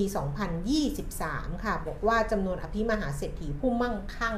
[0.80, 4.36] 2023 ค่ะ บอกว่าจำนวนอภิมหาเศรษฐีผู้มั่งคั่ง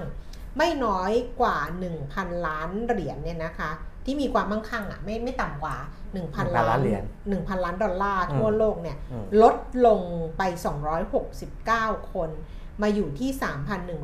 [0.56, 1.58] ไม่น้อยกว่า
[2.02, 3.70] 1,000 ล้านเหรียญเนี่ยนะคะ
[4.04, 5.76] ที่มีความมั่งคั่งอะไม่ไม่ต่ำกว่า
[6.14, 7.02] 1,000 ล้านเหรียญ
[7.34, 9.56] 1,000 ล้านดอลลาร์ทั่วโลกเนี่ยอืมลด
[9.86, 10.00] ลง
[10.36, 10.42] ไป
[11.26, 12.30] 269 คน
[12.82, 13.30] มาอยู่ที่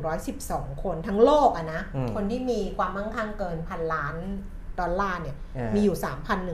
[0.03, 4.15] 3,112 คนทั้งโลกอะนะอืมคนที่มีความมั่งคั่งเกินพันล้าน
[4.79, 5.97] ดอลลาร์เนี่ยเออมีอยู่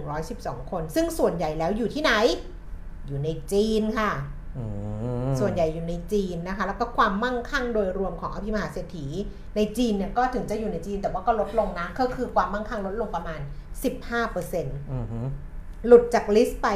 [0.06, 2.12] 3,112 คน ซึ่งส่วนใหญ่แล้วอยู่ที่ไหน
[3.08, 4.12] อยู่ในจีนค่ะ
[4.58, 4.64] อื
[5.28, 9.06] มส่วนใหญ่อยู่ในจีนนะคะ แล้วก็ความมั่งคั่งโดยรวมของอภิมหาเศรษฐี
[9.56, 13.40] ในจีนเนี่ยก็ถึงจะอยู่ในจีนแต่ว่าก็ลดลงนะ ก็คือความมั่งคั่งลดลงประมาณ
[14.16, 15.20] 15%อืมฮึ
[15.88, 16.68] หลุดจาก list ไป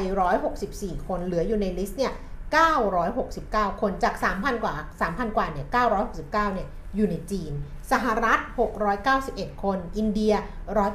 [0.50, 2.14] 164 คน เหลืออยู่ใน list เนี่ย
[2.58, 5.68] 969 คนจาก 3,000 กว่า 3,000 กว่าเนี่ย
[6.10, 7.52] 969 เนี่ย อยู่ในจีน
[7.92, 8.40] สหรัฐ
[9.02, 10.34] 691 คน อินเดีย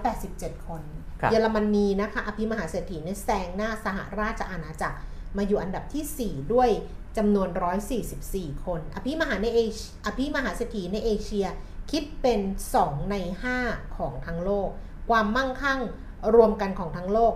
[0.03, 0.83] 187 คน
[1.21, 4.99] ครับเยอรมนีนะคะ อภิมหาเศรษฐีเนี่ยแซงหน้าสหราชอาณาจักร
[5.37, 6.71] มาอยู่อันดับที่ 4 ด้วย
[7.17, 7.49] จำนวน
[8.07, 11.47] 144 คน อภิมหาในเอเชอภิมหาเศรษฐีในเอเชีย
[11.91, 12.41] คิดเป็น
[12.77, 13.17] 2 ใน
[13.57, 14.69] 5 ของทั้งโลก
[15.11, 15.81] ความมั่งคั่ง
[16.35, 17.33] รวมกันของทั้งโลก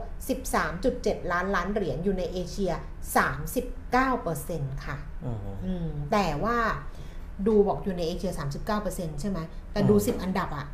[0.65, 2.73] 13.7 ล้านล้านเหรียญอยู่ในเอเชีย
[3.99, 6.57] 39%ค่ะอืมอืมแต่ว่า
[7.47, 8.33] ดูบอกอยู่ในเอเชีย
[8.77, 9.39] 39%ใช่ไหม
[9.73, 10.67] แต่ดูอืม10 อันดับอะ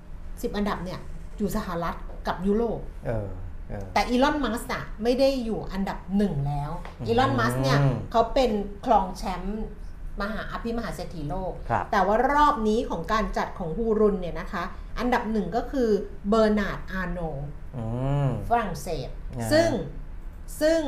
[0.00, 1.00] 10 อันดับเนี่ย
[1.38, 1.94] อยู่สหรัฐ
[2.26, 3.26] กับยุโรปเออ
[3.68, 7.78] เออแต่อีลอนมัสก์อะไม่ได้อยู่อันดับหนึ่งแล้วอืมอีลอนมัสก์เนี่ย
[8.10, 8.50] เขาเป็น
[8.86, 9.62] ครองแชมป์
[10.20, 14.64] มหาอภิมหาเศรษฐีโลก ครับ แต่ว่ารอบนี้ของการจัดของฮูรุนเนี่ยนะคะ
[14.98, 15.88] อันดับหนึ่งก็คือ
[16.28, 17.20] เบอร์นาร์ดอาร์โน
[17.76, 17.84] อื
[18.26, 19.08] ม ฝรั่งเศส
[19.38, 19.68] อ่า ซึ่ง
[20.60, 20.80] ซึ่ง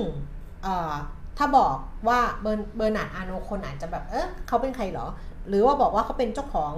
[0.63, 0.95] เอ่อ
[1.39, 1.77] ถ้าบอก
[2.09, 5.09] ว่าเบอร์เบอร์นาร์ดอาร์โนคนอาจจะแบบเออเขาเป็นใครเหรอ
[5.49, 6.73] หรือว่าบอกว่าเขาเป็นเจ้าของ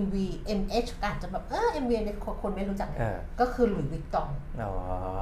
[0.00, 0.14] MV
[0.58, 4.28] MH อาจจะแบบเออ MV เนี่ยคนคนไม่รู้จักเออก็คือหลุยส์วิกตอง
[4.60, 4.70] อ๋อ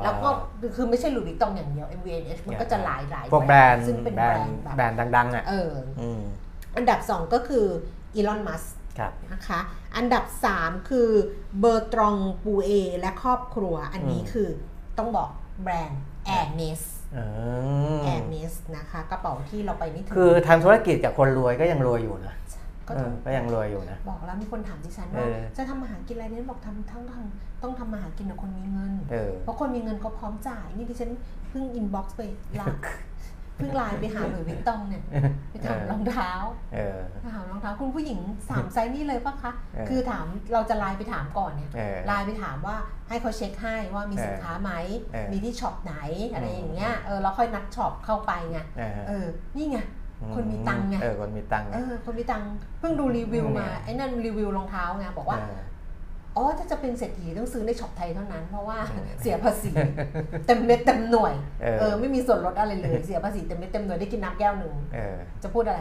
[0.03, 0.29] แล้วก็
[0.77, 6.23] คือไม่ใช่หลุยส์วิกตองอย่างเดียว LVMH มันก็จะหลายหลายพวกแบรนด์ซึ่งเป็นแบแบรรนนด์ด์แบบแบรนด์ดัง ๆ อะเออ อืม
[6.79, 7.67] อันดับ 2 ก็คือ
[8.15, 8.65] อีลอนมัส
[8.99, 9.61] ครับนะคะ
[9.97, 10.25] อันดับ
[10.57, 11.09] 3 คือ
[11.61, 12.71] เบอร์ตรองปูเอ
[13.01, 14.49] และครอบครัวอันนี้อืมคือ
[14.99, 15.31] ต้องบอก
[15.63, 16.03] แบรนด์
[16.37, 16.83] Air m e s
[17.17, 17.25] อื
[17.97, 22.35] ม Air m e s นะคะกระเป๋าที่เราไปไม่ถึงคือทำธุรกิจกับคนรวยก็ยังรวยอยู่นะ
[22.87, 27.25] ก็เอต้อองก็ยังรวยอยู่นะ บอกแล้วมีคนถามดิฉันเอว่าอจะทำมาหากินอะไรเนี่ยบอกทำทั้งทาง
[27.63, 31.11] ต้องทำมาหากินกับคนมีเงินเออเพราะคนมีเงินก็พร้อมจ่าย นี่ดิฉัน
[31.49, 32.21] เพิ่ง inbox ไป
[32.57, 32.83] ไลน์
[33.59, 35.03] เพิ่งไลน์ไปหาหลุยส์วิกตองเนี่ย
[35.51, 36.33] ไปถามเออรองเท้า
[36.75, 36.99] เออ
[37.35, 42.77] ถามรองเท้าคุณผู้หญิงสามไซส์นี่เลยปะคะเออคือถามเราจะไลน์ไปถามก่อนเนี่ยเออไลน์ไปถามว่า
[43.09, 44.73] ให้เขาเช็คให้ว่ามีเออสินค้าไหม
[45.13, 45.95] เออมีที่ช็อปไหน
[46.33, 49.79] อะไรอืมอย่างเงี้ยเออเราค่อยนัดช็อปเข้าไปไงเออเออนี่ไง
[50.35, 52.49] คนมีตังค์ไงเออคนมีตังค์ไงเออคนมีตังค์
[52.79, 59.71] เพิ่งดูรีวิวมาเนี่ยไอ้นั่นรีวิวรองเท้าไงบอกว่าเอออ๋อถ้าจะเป็นเศรษฐีต้องซื้อในช็อปไทยเท่านั้น เพราะว่าเออเสียภาษี
[60.47, 65.81] เต็มเม็ดเต็มหน่วยเออเออไม่มีส่วนลดอะไรเลยเสียภาษีเต็มเม็ดเต็มหน่วยได้กินน้ำแก้วหนึ่งเออจะพูดอะไร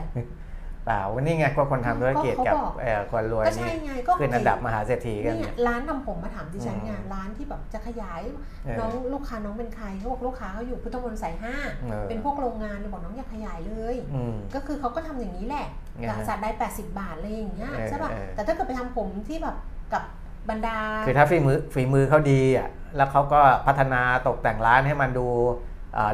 [0.85, 8.21] เปล่าวันนี้ไงก็คนทำธุรกิจก็กับเขาบอกเออคนรวยก็ใช่นี่ไงก็ขึ้นอันดับมหาเศรษฐีกันนี่เนี่ยร้านทำผมมาถามดิฉันไงอืมร้านที่แบบจะขยาย
[8.65, 11.55] เออน้องลูกค้าน้องเป็นใครเขาบอกลูกค้าเขาอยู่พุทธมณฑลสายห้า
[11.89, 15.67] เออเป็นพวกโรงงานเลยบอกน้องอยากขยายเลยอืมก็คือเขาก็ทำอย่างนี้แหละ
[15.99, 19.55] ไงฮะสัตว์ได้80 บาทอะไรอย่างเงี้ยเออใช่ป่ะเออแต่ถ้าเกิดไปทำผมที่แบบ
[19.93, 20.03] กับ
[20.49, 22.67] บรรดา คือถ้าฝีมือฝีมือเขาดีอะ
[22.97, 25.27] แล้วเขาก็พัฒนาตกแต่งร้านให้มันดู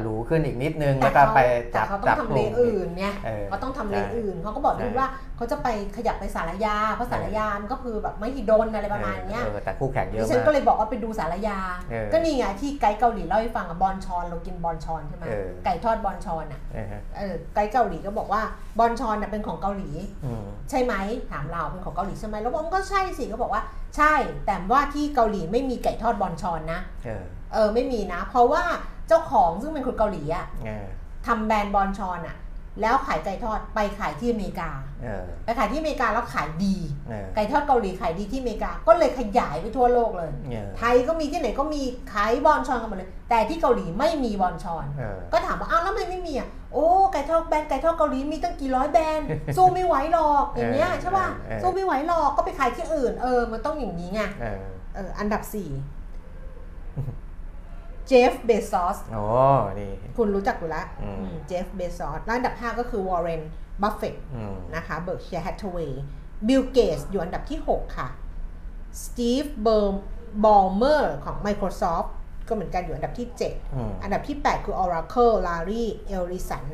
[0.01, 1.39] หรูขึ้นอีกนิดนึงแต่แล้วก็เขาไป
[1.71, 5.67] แต่จับเขาต้อจังบทำกเลลุ่มอื่นไงเออเขาต้องทำเลใช่อื่นเขาก็บอกด้วยใช่ว่าเขาจะไป
[5.97, 11.59] ขยับไปสารยา เพราะสารยามันก็คือแบบไม่ฮิดนอะไรประมาณเนี้ยเออแต่คู่แข่งเยดิอะฉันมากก็เลยบอกว่าไปดูสารยา
[11.91, 18.41] เออก็นี่ไงที่ไกด์เกาหลีเล่าให้ฟังอะบอลชอนเรากินบอลชอนใช่ไหมเออไก่ทอดบอลชอนอะเออเออไกด์เกาหลีก็บอกว่า
[18.79, 19.89] บอลชอนน่ะเป็นของเกาหลี
[20.25, 20.93] อืมใช่ไหม
[21.31, 23.63] ถามเราเป็นของเกาหลีใช่ไหมแล้วบอกก็ใช่สิก็บอกว่า
[23.97, 24.13] ใช่
[24.45, 27.23] แต่ว่าที่เกาหลีไม่มีไก่ทอดบอลชอนนะเออ
[27.53, 28.63] เออไม่มีนะ เพราะว่า
[29.07, 30.85] เจ้าของซึ่งเป็นคนเกาหลีอะเออ
[31.27, 32.37] ทำแบรนด์บอลชอนอะ
[32.81, 34.69] แล้วขายไก่ทอดไปขายที่อเมริกา
[35.03, 36.75] เออไปขายที่อเมริกาแล้วขายดี
[37.09, 41.81] เออไก่ทอดเกาหลีขายดีที่อเมริกาก็เลยขยายไปทั่วโลกเลยเออไทยก็มีที่ไหนก็มี
[42.13, 49.27] ขายบอลชอนกันหมดเลย แต่ที่เกาหลีไม่มีบอลชอนเออก็ถามว่าอ้าวแล้วทำไมไม่มีอะโอ้ไก่ทอดแบรนด์ไก่ทอดเกาหลีมีตั้งกี่ร้อยแบรนด์
[49.57, 54.61] สู้ไม่ไหวหรอกอย่างเงี้ยใช่ป่ะเออสู้ไม่ไหวหรอกก็ไปขายที่อื่น เออมันต้องอย่างนี้ไงเออ
[54.95, 55.69] เอออันดับสี่
[58.07, 59.23] เจฟ เบซอสโอ้
[59.79, 63.41] นี่คุณรู้จักอยู่แล้วอืมเจฟ เบซอสแล้วอันดับ 5 ก็คือวอร์เรน
[63.81, 66.03] บัฟเฟตอืมนะคะเบิร์กเชียร์แฮทเทเวย์
[66.47, 68.07] บิลเกตอยู่อันดับที่ 6 ค่ะ
[69.03, 69.93] สตีฟ เบิร์ม
[70.43, 72.09] บอลเมอร์ของ Microsoft
[72.47, 75.85] ก็เหมือนกันอยู่อันดับที่ 7อืมอันดับที่ 8 คือ Oracle Larry
[76.15, 76.65] Ellison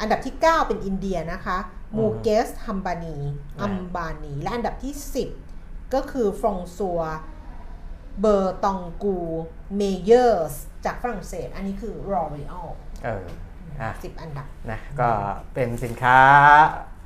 [0.00, 1.58] อันดับที่ 9 เป็นอินเดียนะคะ
[1.96, 3.16] มูเกสฮัมบานี
[3.60, 4.94] อ่าอัมบานีและอันดับที่
[5.44, 7.00] 10 ก็คือฟรองซัว
[8.20, 9.18] เบอร์ตองกู
[9.76, 10.54] เมเยอร์ส
[10.84, 12.68] จากฝรั่งเศส อันนี้คือ L'Oreal
[13.04, 13.24] เออ
[13.80, 15.08] อะ10อันดับนะก็
[15.54, 16.18] เป็นสินค้า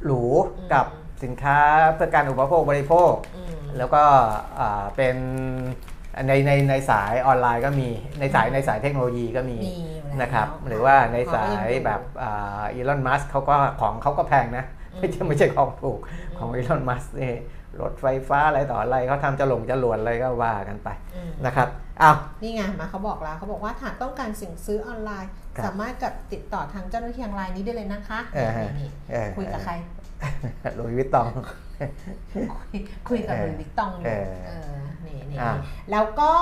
[0.05, 0.23] หรู
[0.59, 0.87] อืมกับ
[1.25, 1.59] สินค้า
[1.95, 4.03] เพื่อการอุปโภคบริโภคอืมแล้วก็
[4.59, 5.17] อ่าเป็น
[6.29, 7.89] ในในในสายออนไลน์ก็มี
[8.21, 12.01] ในสายในสายเทคโนโลยีก็มีมีอยู่แล้วนะครับ หรือว่าในสายขงแบบ
[12.75, 17.32] อีลอนมัสเขาก็ของเขาก็แพงนะอืม ไม่ใช่ไม่ใช่ของถูกอืมของอีลอนมัสนี่
[17.80, 21.68] รถไฟฟ้าอะไรต่ออะไรเขาทำจะหลงจะหลวนอะไรก็ว่ากันไปอืมนะครับ
[22.03, 29.72] อ้าวนี่ไงมาเขาบอกแล้วเขาบอกว่าถ้าต้องการสิ่งซื้อออนไลน์ครับสามารถกับติดต่อทางเจ้าหน้าที่ทางไลน์นี้ได้เลยนะคะเออฮะนี่เออคุยกับใคร
[30.76, 31.28] หลุยส์วิตตอง
[32.33, 32.77] คุย
[33.09, 34.75] คุยกับเออลุยวิกตองอยู่เออเออ
[35.07, 35.55] นี่นี่อะ
[35.91, 36.33] แล้วก็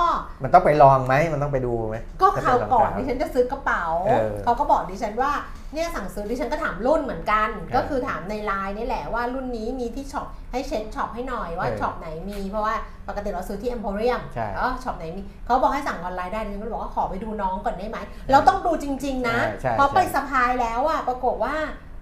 [0.43, 5.31] มันต้องไปลองไหมมันต้องไปดูไหมก็ถ้าเป็นรองเท้าคราวก่อนดิฉันจะซื้อกระเป๋าเออเขาก็บอกดิฉันว่า
[5.73, 12.75] เนี่ยสั่งซื้อดิฉันก็ถามรุ่นเหมือนกันเออก็คือถามในไลน์นี่แหละว่ารุ่นนี้มีที่ช็อปให้เช็คช็อปให้หน่อยว่าเออช็อปไหนมีเพราะว่า
[13.07, 17.97] ปกติเราซื้อที่ Emporium ใช่เออช็อปไหนมีเขาบอกให้สั่งออนไลน์ได้ดิฉันก็บอกว่าขอไปดูน้องก่อนได้ไหม
[18.31, 21.92] เราต้องดูจริง ๆ นะใช่ใช่เพราะไปใช่สะพายแล้วอะปรากฏว่าเออ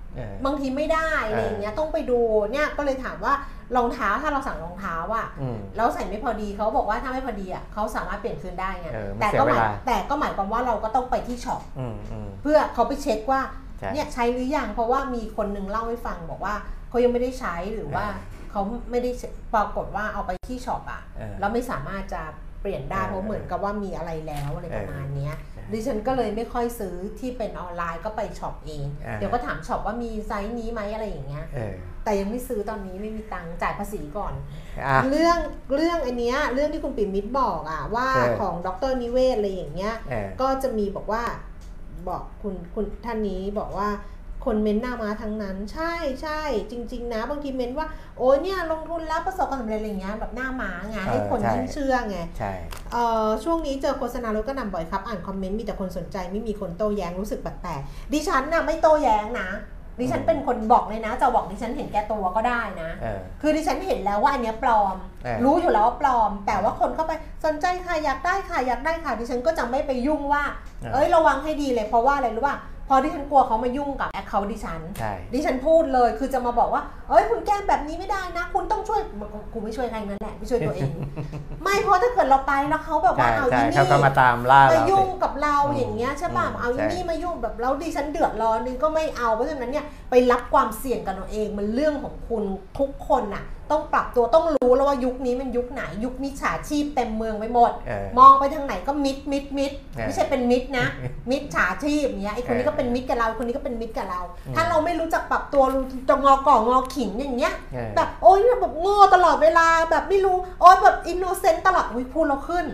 [0.46, 2.20] บางทีไม่ได้อะไรอย่างเงี้ยต้องไปดู
[2.52, 3.34] เนี่ยก็เลยถามว่า
[3.76, 13.42] รองเท้าถ้าเราสั่งรองเท้าอะอืมแล้วใส่ไม่พอดีเขาบอกว่าถ้าไม่พอดีอะเขาสามารถเปลี่ยนคืนได้ไงเออไม่แต่เสียก็หมายเวลาแต่ก็หมายความว่าเราก็ต้องไปที่ช็อปอืมอืมเพื่อเขาไปเช็คว่า
[13.80, 16.56] ใช่เนี่ยใช้หรือยังเพราะว่ามีคนหนึ่งเล่าให้ฟังบอกว่า
[16.90, 22.22] เขายังไม่ได้ใช้หรือว่าเออเขาไม่ได้ใช้ปรากฏว่าเอาไปที่ช็อปอะเออแล้วไม่สามารถจะ
[22.62, 34.34] เปลี่ยนได้เออเพราะเหมือนกับว่ามีอะไรแล้วอะไรเออประมาณเนี้ยใช่ดิฉันก็เลยไม่ค่อยซื้อที่เป็นออนไลน์ก็ไปช็อปเองอ่าเดี๋ยวก็ถามช็อปว่ามีไซส์นี้ไหมอะไรอย่างเงี้ยเออแต่ยังไม่ซื้อตอนนี้ไม่มีตังค์จ่ายภาษีก่อน
[34.86, 35.38] อะเรื่อง
[35.76, 41.24] เรื่องอันเนี้ยเรื่องที่คุณปิ่มมิตรบอกอะว่าเออของดรนิเวศอะไรอย่างเงี้ยเออก็จะมีบอกว่า
[42.10, 43.90] บอกคุณคุณท่านนี้บอกว่า
[44.46, 47.88] คนเม้นหน้ามาทั้งนั้น ใช่ใช่จริง ๆ นะ บางทีเม้นว่า
[48.18, 52.52] โอ้ยเนี่ยลงทุนแล้วประสบความสำเร็จอะไรอย่างเงี้ยแบบหน้าม้าไงให้คนเออใช่ยิ่งเชื่อไงใช่
[52.92, 59.50] เอ่อช่วงนี้เจอโฆษณารถก็นำบ่อยครับอ่านคอมเมนต์มีแต่คนสนใจไม่มีคนโต้แย้งรู้สึกแปลกๆดิฉันน่ะไม่โต้แย้งนะ
[60.00, 67.12] ดิฉันเป็นคนบอกเลยนะ จะบอกดิฉันเห็นแก่ตัวก็ได้นะเออคือดิฉันเห็นแล้วว่าอันเนี้ยปลอมเออรู้อยู่แล้วว่าปลอม แต่ว่าคนเข้าไป
[67.46, 70.44] สนใจค่ะอยากได้ค่ะอยากได้ค่ะดิฉันก็จะไม่ไปยุ่งว่า
[70.82, 72.58] เออเอ้ยระวังให้ดีเลยเพราะว่าอะไรรู้ป่ะ
[72.88, 79.02] พอดิฉันกลัวเขามายุ่งกับแอคเคาท์ดิฉัน ใช่ ดิฉันพูดเลยคือจะมาบอกว่า เอ้ยคุณแกล้งแบบนี้ไม่ได้นะ คุณต้องช่วย
[79.54, 80.92] กูไม่ช่วยใครนั่นแหละไม่ช่วยตัวเอง
[81.64, 92.44] ไม่เพราะถ้าเกิดเราไปแล้วเขาแบบใช่ว่าเอาใช่อีนี่เขาก็มาตามล่ามาเราสิยุ่งกับเราอืมอย่างเงี้ยใช่ป่ะอืมเอาอีใช่นี่มายุ่งแบบแล้วดิฉันเดือดร้อนนึงก็ไม่เอาเพราะฉะนั้นเนี่ยไปรับความเสี่ยงกันเอาเองมันเรื่องของคุณ
[92.80, 100.86] ทุกคนน่ะต้องปรับตัวต้องรู้แล้วว่ายุคนี้มันยุคไหน ยุคมิจฉาชีพเต็มเมืองไปหมดเออมองไปทางไหนก็มิจมิจมิจเออไม่ใช่เป็นมิตรนะ
[101.30, 105.64] มิจฉาชีพเนี้ยไอคนนี้เออก็เป็นมิจกับเราคนนี้ก็เป็นมิจกับเราอืมถ้าเราไม่รู้จักปรับตัว
[106.10, 112.66] จะงอก่องอขิงอย่างเงี้ยเออแบบโอ๊ยแบบโง่ตลอดเวลาแบบไม่รู้โอ๊ยแบบ innocent ตลอดอุ้ยพูดเราขึ้น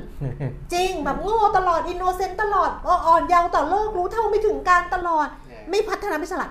[0.74, 2.70] จริงแบบโง่ตลอดอินโนเซนต์ตลอด
[3.08, 5.28] อ่อนเยาว์ต่อโลกรู้เท่าไม่ถึงการตลอด
[5.70, 6.50] ไม่พัฒนาไม่ฉลาด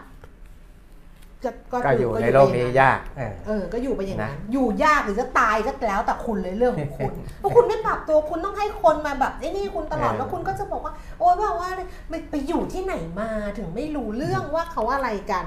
[1.73, 11.71] ก็ก็อยู่ในไปโลกนี้างยากเออเออ ก็อยู่ไปอย่างนั้นนะอยู่ยากหรือจะตายก็แล้วแต่คุณเลยเรื่องของคุณเพราะคุณไม่ปรับตัวคุณต้องให้คนมาแบบไอ้นี่คุณตลอดเออแล้วคุณก็จะบอกว่า โอ๊ยแบบว่า
[12.09, 15.45] ไปไปอยู่ที่ไหนมาถึงไม่รู้เรื่องว่าเขาอะไรกัน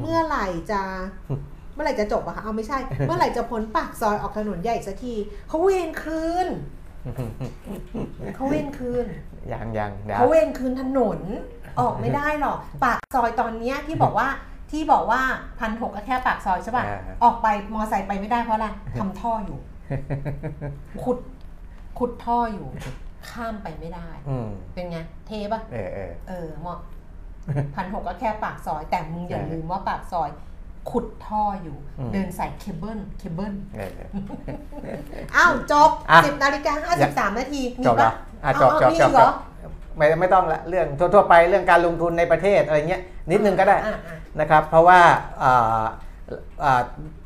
[0.00, 0.82] เมื่อไหร่จะ
[1.74, 5.14] เมื่อไหร่จะจบอะคะเอาไม่ใช่ เมื่อไหร่จะพ้นปากซอยออกถนนใหญ่สักที
[5.48, 6.48] เขาเวนคืน
[8.34, 9.06] เขาเวนคืน
[9.52, 11.20] ยังยังเดี๋ยวเขาเวนคืนถนน
[11.80, 14.28] ออกไม่ได้หรอก ปากซอยตอนเนี้ยที่บอกว่า
[14.70, 15.20] ที่บอกว่า
[15.60, 19.58] พันหกก็แค่ปากซอยใช่ป่ะ อ่าออกไปมอไซค์ไปไม่ได้เพราะอะไรทำท่ออยู่
[21.04, 21.18] ขุด
[21.98, 22.68] ขุดท่ออยู่
[23.30, 26.78] ข้ามไปไม่ได้ อืมเป็นไง เทป่ะเออเออ เออเหมาะ
[27.74, 30.30] พันหกก็แค่ปากซอย แต่มึงอย่าใช่ลืมว่าปากซอย
[30.90, 35.00] ขุดท่ออยู่ อืม เดินใส่เคเบิลเคเบิลเออเออ
[35.36, 38.12] อ้าวจบอะสิบนาฬิกาห้าสิบสามนาทีมีจบแล้วปะ
[38.44, 39.34] อะจบเอาจบมีอีกเหร จบ จบ
[39.96, 45.00] ไม่ไม่ต้องละเรื่องทั่วๆไปเรื่องการลงทุนในประเทศอะไรเงี้ยนิดนึงก็ได้อะอะนะครับ เพราะว่า
[45.42, 45.84] อ่า
[46.64, 46.82] อ่า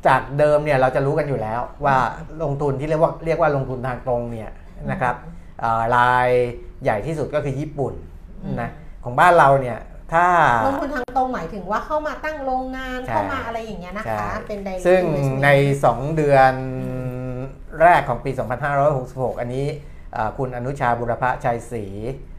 [0.07, 1.97] จากเดิมเนี่ยเราจะรู้กันอยู่แล้วว่า
[2.43, 4.49] ลงทุนที่เรียกว่าเรียกว่าลงทุนทางตรงเนี่ย
[4.91, 5.15] นะครับ
[5.63, 6.29] อ่าราย
[6.83, 7.93] ใหญ่ที่สุดก็คือญี่ปุ่น
[8.43, 8.69] อืมนะ
[9.03, 9.79] ของบ้านเราเนี่ย
[10.13, 10.25] ถ้า
[10.67, 15.49] ลงทุนทางตรงหมายถึงว่าเข้ามาตั้งโรงงานใช่เข้ามาอะไรอย่างเงี้ยนะคะใช่เป็น direct ซึ่ง investment ใน
[15.85, 16.53] 2 เดือน
[17.81, 18.31] แรกของปี
[18.85, 19.65] 2566 อันนี้
[20.15, 22.30] อ่าคุณอนุชาบุรพชัยศรีอ่า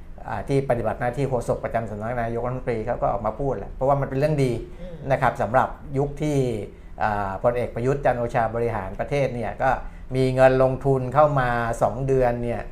[0.48, 5.68] ที่ปฏิบัติหน้าที่โฆษกประจำสำนักนายกรัฐมนตรีเขาก็ออกมาพูดแหละเพราะว่ามันเป็นเรื่องดีอืมนะครับสำหรับ
[5.98, 6.36] ยุคที่
[7.02, 9.70] อ่าพลเอกประยุทธ์จันทร์โอชาบริหารประเทศเนี่ยก็
[10.14, 11.48] มีเงินลงทุนเข้ามา
[11.82, 12.62] 2 เดือนเนี่ย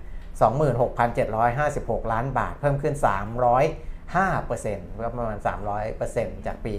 [0.81, 2.95] 26,756 ล้านบาท เพิ่มขึ้น
[3.71, 6.75] 305เปอร์เซ็นต์ประมาณ 300เปอร์เซ็นต์จากปี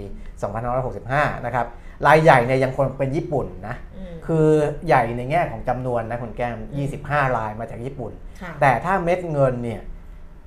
[0.72, 1.66] 2565 นะครับ
[2.08, 4.48] รายใหญ่เนี่ยยังคงเป็นญี่ปุ่นนะอืมคือ
[4.88, 6.58] ใหญ่ในแง่ของจำนวนนะคุณแก้ม
[6.98, 8.12] 25 รายมาจากญี่ปุ่น
[8.42, 9.82] ค่ะแต่ถ้าเม็ดเงินเนี่ย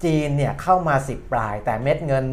[0.05, 2.25] จีนเนี่ยเข้ามา 10 ปลาย แต่เม็ดเงิน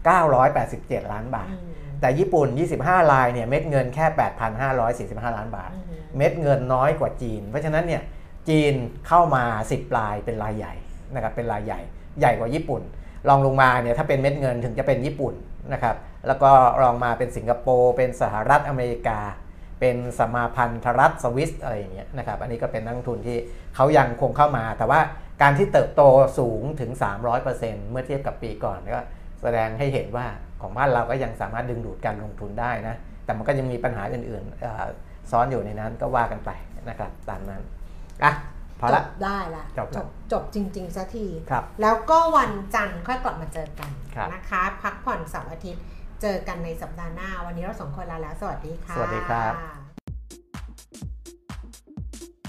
[0.00, 2.48] 1987 ล้านบาทอืมแต่ญี่ปุ่น
[2.80, 4.06] 25รายเนี่ยเม็ดเงินแค่
[4.70, 5.84] 8,545 ล้านบาทอืม
[6.16, 8.02] เม็ดเงินน้อยกว่าจีน เพราะฉะนั้นเนี่ย
[8.48, 8.74] จีน
[9.08, 10.74] เข้ามา 10 ปลายเป็นรายใหญ่
[11.14, 11.80] นะครับเป็นรายใหญ่
[12.20, 12.82] ใหญ่กว่าญี่ปุ่น
[13.28, 15.34] รองลงมาเนี่ยถ้าเป็นเม็ดเงินถึงจะเป็นญี่ปุ่น
[15.72, 15.96] นะครับ
[16.26, 16.50] แล้วก็
[16.82, 19.20] รองมาเป็นสิงคโปร์เป็นสหรัฐอเมริกา
[19.80, 23.38] เป็นสมาพันธรัฐสวิสอะไรอย่างเงี้ยนะครับอันนี้ก็เป็นนักลงทุนที่
[23.76, 25.00] เขายังคงเข้ามาแต่ว่า
[25.42, 26.02] การที่เติบโต
[26.38, 26.90] สูงถึง
[27.40, 29.00] 300%เมื่อเทียบกับปีก่อนก็
[29.42, 30.26] แสดงให้เห็นว่า
[30.62, 34.86] ของบ้านเราก็ยังสามารถดึงดูดการลงทุนได้นะ แต่มันก็ยังมีปัญหาอื่นๆเอ่อ
[35.30, 36.50] ซ้อนอยู่ในนั้นก็ว่ากันไป
[36.88, 37.62] นะครับตามนั้น
[38.24, 38.32] อะ
[38.80, 45.84] พอจละบได้ละจบละจบจริงๆสักทีครับแล้วก็วันจันทร์ค่อยกลับมาเจอกันครับนะคะ พักผ่อนเสาร์อาทิตย์
[46.22, 49.79] เจอกันในสัปดาห์หน้า วันนี้เราสองคนลาแล้ว สวัสดีค่ะ สวัสดีครับ